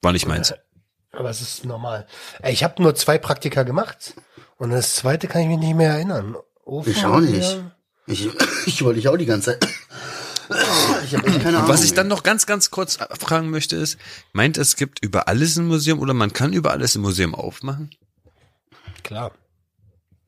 [0.00, 0.54] War nicht meins.
[1.12, 2.06] Aber es ist normal.
[2.44, 4.14] Ich habe nur zwei Praktika gemacht
[4.56, 6.36] und das zweite kann ich mich nicht mehr erinnern.
[6.64, 7.62] Ofen Ich auch nicht.
[8.06, 8.28] Ich,
[8.66, 9.68] ich wollte dich auch die ganze Zeit.
[11.04, 11.70] Ich habe echt keine Ahnung.
[11.70, 13.96] Was ich dann noch ganz, ganz kurz fragen möchte ist,
[14.34, 17.90] meint es gibt über alles ein Museum oder man kann über alles ein Museum aufmachen?
[19.02, 19.32] Klar.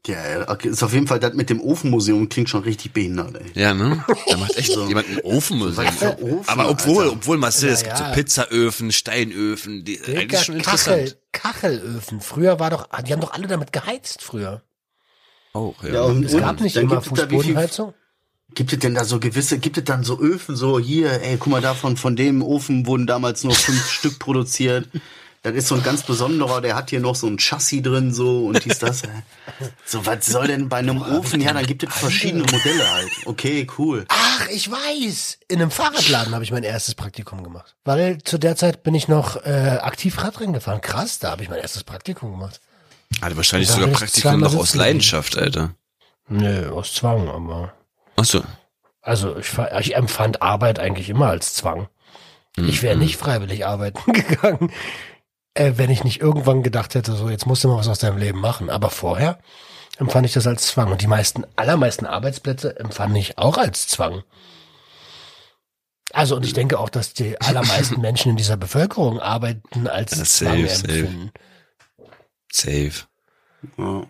[0.07, 3.47] Ja, okay, ist auf jeden Fall das mit dem Ofenmuseum klingt schon richtig behindert, ey.
[3.55, 4.05] Ja, ne?
[4.29, 5.87] Da macht echt jemand ein Ofenmuseum.
[6.21, 7.13] Ofen, Aber obwohl, Alter.
[7.17, 8.11] obwohl Marcel, es Ja, gibt so ja.
[8.13, 11.17] Pizzaöfen, Steinöfen, die Digga, eigentlich schon interessant.
[11.33, 12.21] Kachel, Kachelöfen.
[12.21, 14.61] Früher war doch, die haben doch alle damit geheizt früher.
[15.55, 15.95] Auch, ja.
[15.95, 17.95] Ja, und, Es gab nicht immer gibt es Fußbodenheizung.
[18.55, 21.51] Gibt es denn da so gewisse, gibt es dann so Öfen, so hier, ey, guck
[21.51, 24.87] mal, davon, von dem Ofen wurden damals nur fünf Stück produziert.
[25.45, 28.47] Das ist so ein ganz besonderer, der hat hier noch so ein Chassis drin, so,
[28.47, 29.03] und dies, das.
[29.85, 31.41] So, was soll denn bei einem Ofen?
[31.41, 33.11] Ja, dann gibt es verschiedene Modelle halt.
[33.27, 34.07] Okay, cool.
[34.09, 35.39] Ach, ich weiß.
[35.49, 37.77] In einem Fahrradladen habe ich mein erstes Praktikum gemacht.
[37.85, 40.81] Weil zu der Zeit bin ich noch äh, aktiv Radrennen gefahren.
[40.81, 42.61] Krass, da habe ich mein erstes Praktikum gemacht.
[43.21, 45.75] Hatte wahrscheinlich sogar Praktikum noch aus Leidenschaft, Alter.
[46.27, 47.75] Nö, aus Zwang, aber.
[48.17, 48.43] Ach so.
[49.03, 51.89] Also ich, ich empfand Arbeit eigentlich immer als Zwang.
[52.57, 54.73] Ich wäre nicht freiwillig arbeiten gegangen,
[55.55, 58.19] äh, wenn ich nicht irgendwann gedacht hätte, so jetzt musst du mal was aus deinem
[58.19, 58.71] Leben machen.
[58.71, 59.39] Aber vorher
[59.99, 60.91] empfand ich das als Zwang.
[60.93, 64.25] Und die meisten, allermeisten Arbeitsplätze empfand ich auch als Zwang.
[66.13, 70.25] Also und ich denke auch, dass die allermeisten Menschen in dieser Bevölkerung arbeiten als Ja,
[70.25, 70.83] Zwang safe, safe.
[70.99, 71.33] empfinden.
[72.53, 72.93] Safe.
[73.79, 74.07] Ja.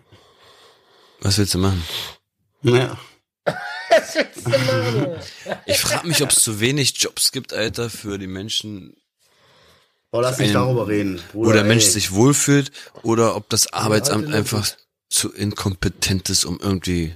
[1.21, 1.83] Was willst du machen?
[2.61, 2.97] Ja.
[5.65, 8.95] Ich frage mich, ob es zu wenig Jobs gibt, Alter, für die Menschen,
[10.15, 11.19] Boah, lass nicht Ein- darüber reden.
[11.33, 11.91] Bruder, wo der Mensch ey.
[11.91, 12.71] sich wohlfühlt,
[13.03, 14.65] oder ob das Arbeitsamt einfach
[15.09, 17.13] zu inkompetent ist, um irgendwie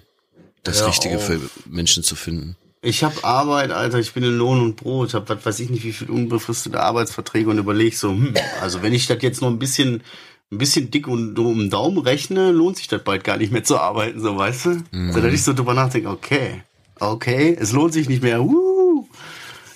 [0.64, 1.26] das Hör Richtige auf.
[1.26, 2.58] für Menschen zu finden.
[2.82, 5.86] Ich habe Arbeit, Alter, ich bin in Lohn und Brot, hab was weiß ich nicht,
[5.86, 9.60] wie viel unbefristete Arbeitsverträge und überleg so, hm, also wenn ich das jetzt noch ein
[9.60, 10.04] bisschen,
[10.52, 13.64] ein bisschen dick und um den Daumen rechne, lohnt sich das bald gar nicht mehr
[13.64, 14.84] zu arbeiten, so weißt du?
[15.14, 16.64] So, dass ich so drüber nachdenke, okay,
[17.00, 18.79] okay, es lohnt sich nicht mehr, uh,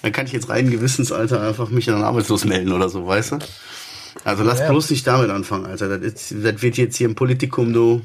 [0.03, 3.39] dann kann ich jetzt rein Gewissensalter einfach mich dann arbeitslos melden oder so, weißt du?
[4.25, 4.69] Also lass Ja.
[4.69, 5.97] bloß nicht damit anfangen, Alter.
[5.97, 8.01] Das, ist, das wird jetzt hier im Politikum, du.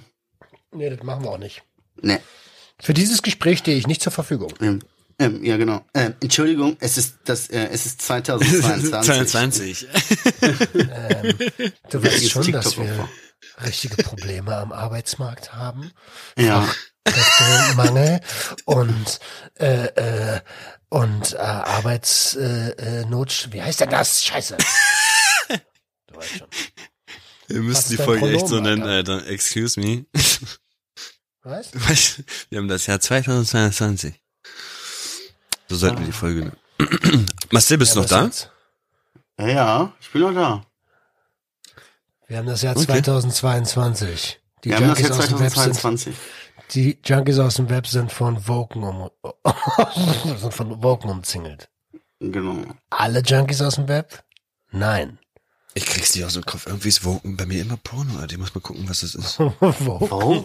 [0.73, 1.63] Nee, das machen wir auch nicht.
[2.01, 2.21] Ne.
[2.81, 4.55] Für dieses Gespräch stehe ich nicht zur Verfügung.
[4.61, 4.79] Ähm,
[5.19, 5.85] ähm, ja, genau.
[5.95, 9.87] Ähm, Entschuldigung, es ist das, äh, es ist 2022.
[9.87, 9.89] 22.
[11.91, 13.09] Du weißt schon, dass wir
[13.65, 15.91] richtige Probleme am Arbeitsmarkt haben.
[16.39, 16.69] Ja.
[17.05, 18.21] Kräftemangel
[18.67, 19.19] und
[19.59, 20.41] äh, äh,
[20.91, 22.79] und äh, Arbeitsnot.
[22.79, 24.25] Äh, Not- wie heißt denn das?
[24.25, 24.57] Scheiße.
[26.07, 26.49] Du weißt schon.
[27.49, 29.13] Wir Was müssen die Folge echt Pronomen, so nennen, Alter?
[29.15, 29.27] Alter.
[29.29, 30.07] Excuse me.
[31.43, 34.15] Du weißt, Wir haben das Jahr 2022.
[35.69, 36.41] So sollten wir die Folge
[36.79, 37.27] nennen.
[37.51, 38.25] Marcel, bist du Ja, noch was da?
[38.25, 38.51] jetzt?
[39.39, 40.65] ja, ja, ich bin noch da.
[42.27, 42.87] Wir haben das Jahr Okay.
[42.87, 44.41] 2022.
[44.65, 46.15] Die Wir haben das Junkies, dem Web sind, 2022.
[46.71, 49.11] die Junkies aus dem Web sind von Woken um,
[50.37, 51.69] sind von Woken umzingelt.
[52.21, 52.65] Genau.
[52.91, 54.23] Alle Junkies aus dem Web?
[54.71, 55.19] Nein.
[55.75, 56.67] Ich krieg's nicht aus dem Kopf.
[56.67, 58.33] Irgendwie ist Woken bei mir immer Porno, Alter.
[58.33, 59.39] Ich muss mal gucken, was das ist.
[59.61, 60.11] Woken.
[60.11, 60.45] Warum?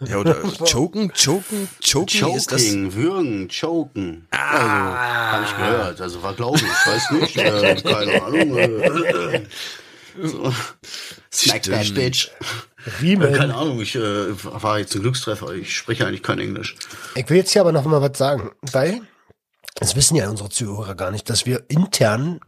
[0.00, 2.62] Ja, oder choken, choken, choken ist das.
[2.64, 4.28] Choking, würgen, choken.
[4.30, 6.00] Also, habe ich gehört.
[6.02, 7.36] Also war glaube ich, weiß nicht.
[7.38, 8.58] Äh, keine Ahnung.
[8.58, 9.46] Äh,
[10.22, 10.52] so.
[11.32, 12.30] Smack that bitch.
[13.00, 13.32] Riemen.
[13.34, 14.00] Keine Ahnung, ich äh,
[14.44, 15.52] war jetzt ein Glückstreffer.
[15.54, 16.76] Ich spreche eigentlich kein Englisch.
[17.14, 19.00] Ich will jetzt hier aber noch mal was sagen, weil
[19.76, 22.40] das wissen ja unsere Zuhörer gar nicht, dass wir intern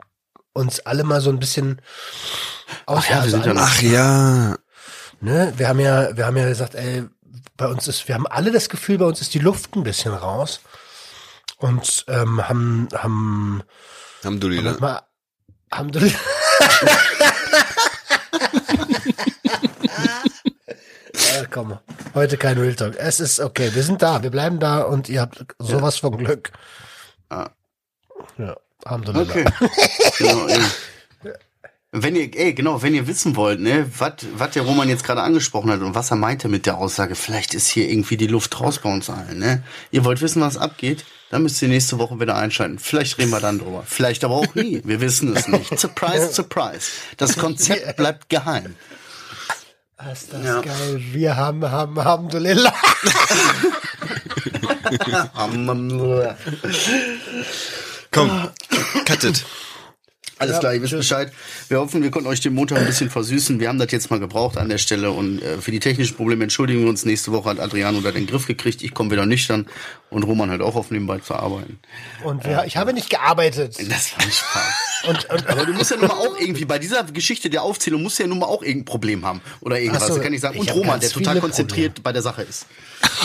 [0.54, 1.80] uns alle mal so ein bisschen
[2.86, 4.56] aus, Ach ja, wir sind ja alle- noch- Ach ja.
[5.20, 7.04] ne, wir haben ja, wir haben ja gesagt, ey,
[7.56, 10.12] bei uns ist, wir haben alle das Gefühl, bei uns ist die Luft ein bisschen
[10.14, 10.60] raus
[11.58, 13.62] und ähm, haben, haben,
[14.22, 14.76] Alhamdulillah.
[14.80, 15.02] mal,
[15.72, 16.00] haben du,
[21.34, 21.78] ja, komm,
[22.14, 22.96] heute kein Real Talk.
[22.96, 26.52] Es ist okay, wir sind da, wir bleiben da und ihr habt sowas von Glück.
[27.28, 27.50] Ah.
[28.38, 29.22] Ja, Alhamdulillah.
[29.22, 29.44] Okay.
[30.18, 30.60] genau, ey.
[31.90, 35.22] Wenn ihr, ey, genau, wenn ihr wissen wollt, ne, was was der Roman jetzt gerade
[35.22, 38.60] angesprochen hat und was er meinte mit der Aussage, vielleicht ist hier irgendwie die Luft
[38.60, 39.62] raus bei uns allen, ne?
[39.90, 41.06] Ihr wollt wissen, was abgeht?
[41.30, 42.78] Dann müsst ihr nächste Woche wieder einschalten.
[42.78, 43.84] Vielleicht reden wir dann drüber.
[43.86, 44.82] Vielleicht aber auch nie.
[44.84, 45.78] Wir wissen es nicht.
[45.78, 46.90] Surprise, surprise.
[47.16, 48.76] Das Konzept bleibt geheim.
[50.12, 50.60] Ist das Ja.
[50.60, 51.00] geil.
[51.12, 52.72] Wir haben, haben, haben, du Lilla.
[58.12, 58.48] Komm,
[59.04, 59.44] cut it.
[60.38, 61.32] Alles klar, ihr wisst Bescheid.
[61.68, 63.58] Wir hoffen, wir konnten euch den Montag ein bisschen versüßen.
[63.60, 66.44] Wir haben das jetzt mal gebraucht an der Stelle und äh, für die technischen Probleme
[66.44, 67.04] entschuldigen wir uns.
[67.04, 68.82] Nächste Woche hat Adriano da den Griff gekriegt.
[68.82, 69.66] Ich komme wieder nüchtern
[70.10, 71.78] und Roman halt auch auf nebenbei zu arbeiten.
[72.24, 73.78] Und wir, ich habe nicht gearbeitet.
[73.90, 74.74] Das war ein Spaß.
[75.06, 78.02] Und, und, Aber du musst ja nun mal auch irgendwie, bei dieser Geschichte der Aufzählung
[78.02, 79.40] musst du ja nun mal auch irgendein Problem haben.
[79.60, 80.08] Oder irgendwas.
[80.08, 80.56] So, da kann ich sagen.
[80.56, 82.66] ich Und hab Roman, der total konzentriert bei der Sache ist.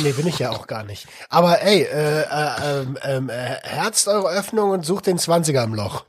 [0.04, 1.08] nee, bin ich ja auch gar nicht.
[1.30, 2.26] Aber ey, äh, äh,
[2.64, 6.06] ähm, ähm, äh, herzt eure Öffnung und sucht den 20er im Loch.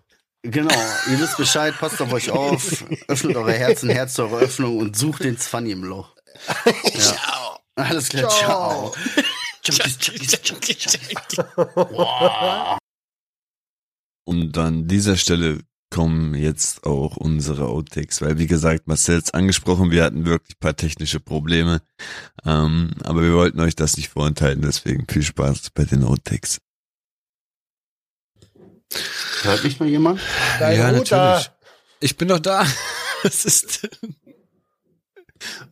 [0.47, 0.75] Genau,
[1.11, 5.25] ihr wisst Bescheid, passt auf euch auf, öffnet eure Herzen, herzt eure Öffnung und sucht
[5.25, 6.15] den Zwanni im Loch.
[6.99, 7.59] Ciao.
[7.77, 8.95] Alles klar, ciao.
[14.25, 20.05] Und an dieser Stelle kommen jetzt auch unsere Outtakes, weil wie gesagt, Marcel's angesprochen, wir
[20.05, 21.81] hatten wirklich paar technische Probleme,
[22.45, 26.59] ähm, aber wir wollten euch das nicht vorenthalten, deswegen viel Spaß bei den Outtakes.
[29.45, 30.21] Hört mich mal jemand?
[30.59, 31.17] Dein ja, Router.
[31.19, 31.51] natürlich.
[32.01, 32.67] Ich bin doch da.
[33.23, 34.17] Was ist denn?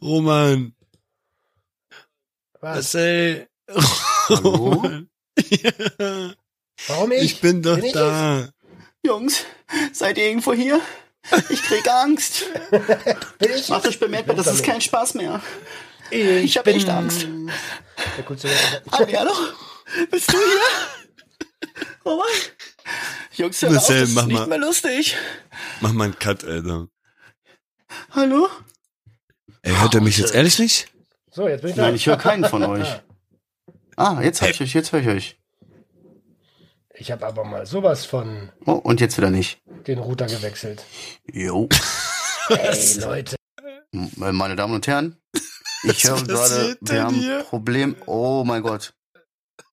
[0.01, 0.75] Roman,
[2.61, 2.75] Was?
[2.95, 3.49] Marcel,
[4.29, 4.49] Hallo?
[4.75, 5.09] Roman.
[5.49, 6.35] Ja,
[6.89, 7.23] Warum ich?
[7.23, 8.49] ich bin doch Bin ich da.
[9.05, 9.45] Jungs,
[9.93, 10.81] seid ihr irgendwo hier?
[11.49, 12.45] Ich krieg Angst.
[13.41, 13.68] Ich?
[13.68, 15.41] Macht euch bemerkbar, das ist kein Spaß mehr.
[16.11, 17.27] Ich, Ich hab echt Angst.
[18.16, 18.49] Der coolste
[18.91, 19.33] Adriano,
[20.11, 21.68] bist du hier?
[22.05, 22.27] Roman?
[23.35, 24.47] Jungs, hör auf, das ist mach nicht mal.
[24.47, 25.16] mehr lustig.
[25.80, 26.89] Mach mal einen Cut, Alter.
[28.11, 28.49] Hallo?
[29.62, 30.89] Ey, hört er mich jetzt ehrlich nicht?
[31.30, 31.83] So, jetzt bin ich da.
[31.83, 33.01] Nein, ich höre keinen von euch.
[33.97, 35.39] Ah, jetzt höre ich euch, jetzt höre ich euch.
[36.95, 39.61] Ich habe aber mal sowas von Oh, und jetzt wieder nicht.
[39.87, 40.85] den Router gewechselt.
[41.33, 41.68] Jo.
[42.49, 43.37] Ey, Leute.
[43.93, 45.16] Meine Damen und Herren,
[45.85, 47.97] ich höre gerade, wir haben ein Problem.
[48.07, 48.95] Oh mein Gott.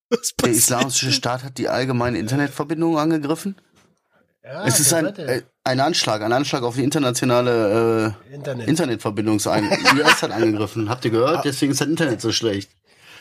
[0.17, 3.55] Was Der islamische Staat hat die allgemeine Internetverbindung angegriffen.
[4.43, 8.67] Ja, es ist ein, äh, ein Anschlag, ein Anschlag auf die internationale äh, Internet.
[8.67, 9.39] Internetverbindung.
[9.45, 10.89] Ein US hat angegriffen.
[10.89, 11.45] Habt ihr gehört?
[11.45, 12.71] Deswegen ist das Internet so schlecht.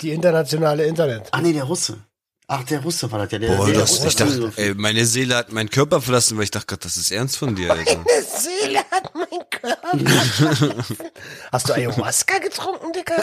[0.00, 1.28] Die internationale Internet.
[1.32, 1.98] Ach nee, der Russe.
[2.46, 3.38] Ach, der Russe war das ja.
[3.40, 6.44] Der, Boah, der das, Russe ich dachte, ey, meine Seele hat meinen Körper verlassen, weil
[6.44, 7.98] ich dachte, Gott, das ist ernst von dir, Alter.
[7.98, 10.84] Meine Seele hat mein Körper.
[11.52, 13.22] Hast du Ayahuasca getrunken, Dicker?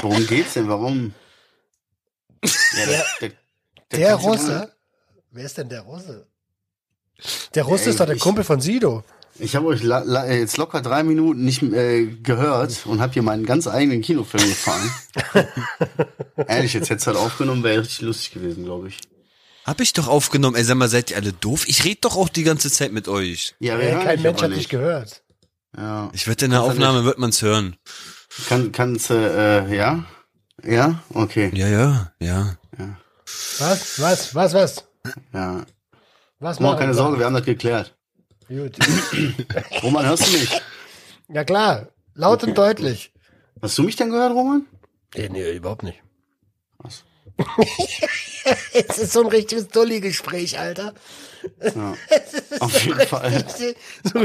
[0.00, 0.68] Worum geht's denn?
[0.68, 1.12] Warum?
[2.42, 3.36] Ja, der, der, Der
[3.90, 4.72] kann's ja Russe?
[5.32, 6.26] Wer ist denn der Russe?
[7.54, 9.04] Der Russe Ey, ist doch der ich- Kumpel von Sido.
[9.38, 13.22] Ich habe euch la, la, jetzt locker drei Minuten nicht äh, gehört und habe hier
[13.22, 14.90] meinen ganz eigenen Kinofilm gefahren.
[16.46, 18.98] Ehrlich, jetzt hätte es halt aufgenommen, wäre richtig lustig gewesen, glaube ich.
[19.64, 20.56] Hab ich doch aufgenommen.
[20.56, 21.64] Ey, sag mal, seid ihr alle doof?
[21.68, 23.54] Ich rede doch auch die ganze Zeit mit euch.
[23.60, 25.22] Ja, wir Ey, hören kein Mensch aber hat dich gehört.
[25.76, 26.10] Ja.
[26.12, 27.76] Ich wette, in der Kannst du Aufnahme wird man's hören.
[28.48, 30.04] Kann, kannst du, äh, ja?
[30.64, 31.02] Ja?
[31.14, 31.50] Okay.
[31.54, 32.56] Ja, ja, ja.
[33.58, 34.00] Was?
[34.00, 34.34] Was?
[34.34, 34.54] Was?
[34.54, 34.84] Was?
[35.32, 35.64] Ja.
[36.38, 36.94] Was Mach keine?
[36.94, 37.94] Sorge, wir haben das geklärt.
[38.48, 38.76] Gut.
[39.82, 40.60] Roman, hörst du mich?
[41.28, 43.12] Ja klar, laut und deutlich.
[43.62, 44.66] Hast du mich denn gehört, Roman?
[45.14, 46.02] Nee, nee, überhaupt nicht.
[46.78, 47.04] Was?
[48.72, 50.94] Es ist so ein richtiges Dulli-Gespräch, Alter.
[51.62, 51.94] Ja.
[52.60, 53.44] Auf jeden Fall.
[54.02, 54.22] So,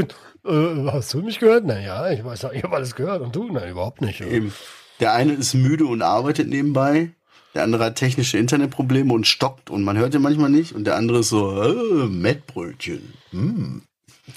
[0.50, 1.64] äh, hast du mich gehört?
[1.66, 3.20] Na ja, ich weiß, ich habe alles gehört.
[3.20, 3.52] Und du?
[3.52, 4.20] Nein, überhaupt nicht.
[4.22, 4.54] Eben.
[5.00, 7.10] Der eine ist müde und arbeitet nebenbei.
[7.54, 10.74] Der andere hat technische Internetprobleme und stockt und man hört ihn manchmal nicht.
[10.74, 13.14] Und der andere ist so, äh, Mettbrötchen.
[13.30, 13.82] Hm.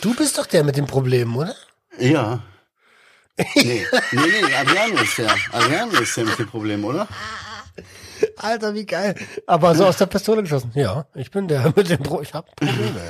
[0.02, 1.54] Du bist doch der mit den Problemen, oder?
[1.98, 2.42] Ja.
[3.38, 5.34] Nee, nee, nee, Adriano ist der.
[5.52, 7.08] Adriano ist der mit dem Problem, oder?
[8.38, 9.16] Alter, wie geil.
[9.48, 10.72] Aber so aus der Pistole geschossen.
[10.76, 12.22] Ja, ich bin der mit dem Pro.
[12.22, 13.02] Ich habe Probleme.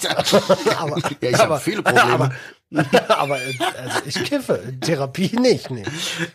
[0.00, 0.10] Ja.
[0.78, 2.12] Aber, ja, ich habe viele Probleme.
[2.12, 2.32] Aber,
[3.08, 4.62] aber äh, also ich kiffe.
[4.80, 5.70] Therapie nicht.
[5.70, 5.82] Nee.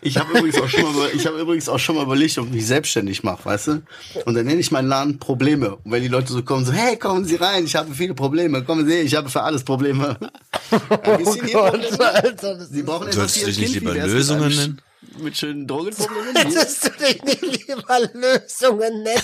[0.02, 2.52] Ich habe übrigens auch schon mal, ich habe übrigens auch schon mal überlegt, ob ich
[2.52, 3.82] mich selbstständig mache, weißt du?
[4.26, 5.76] Und dann nenne ich meinen Laden Probleme.
[5.76, 8.62] Und wenn die Leute so kommen, so, hey, kommen Sie rein, ich habe viele Probleme,
[8.64, 10.18] kommen Sie, ich habe für alles Probleme.
[10.72, 12.00] Oh Gott.
[12.00, 14.82] Alter, Sie brauchen etwas für du Ihr dich nicht Kind, lieber Lösungen nennen?
[15.20, 16.34] Mit schönen Drogenproblemen?
[16.34, 19.22] Hättest du dich nicht lieber Lösungen nennen?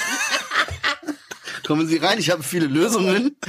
[1.67, 3.37] Kommen Sie rein, ich habe viele Lösungen.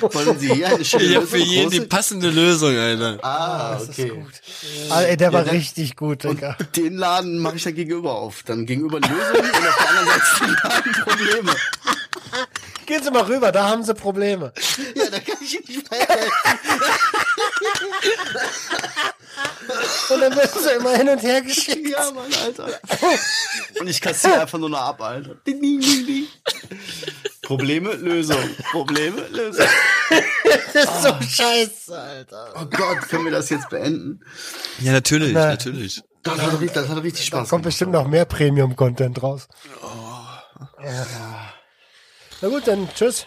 [0.00, 1.26] Wollen Sie hier eine schöne Ich Lösung?
[1.26, 3.18] für jeden die passende Lösung, Alter.
[3.22, 4.06] Ah, Das okay.
[4.06, 4.32] ist gut.
[4.90, 6.56] Ah, ey, der war dann- richtig gut, Digga.
[6.58, 8.42] Und den Laden mache ich dann gegenüber auf.
[8.44, 11.52] Dann gegenüber Lösungen und auf der anderen Seite den Laden Probleme.
[12.86, 14.52] Gehen Sie mal rüber, da haben Sie Probleme.
[14.94, 16.30] Ja, da kann ich Ihnen nicht weiterhelfen.
[20.10, 21.88] Und dann wirst du immer hin und her geschickt.
[21.88, 22.66] Ja, Mann, Alter.
[23.80, 25.34] Und ich kassiere einfach nur noch ab, Alter.
[25.46, 26.26] Ding, ding, ding, ding.
[27.42, 28.38] Probleme, Lösung.
[28.70, 29.66] Probleme, Lösung.
[30.72, 32.54] das ist so scheiße, Alter.
[32.56, 34.20] Oh Gott, können wir das jetzt beenden?
[34.80, 35.46] Ja, natürlich, Na.
[35.48, 36.02] natürlich.
[36.22, 39.48] Das hat, richtig- das hat richtig Da Spaß kommt bestimmt noch mehr Premium-Content raus.
[40.82, 41.06] Ja.
[42.40, 43.26] Na gut, dann tschüss.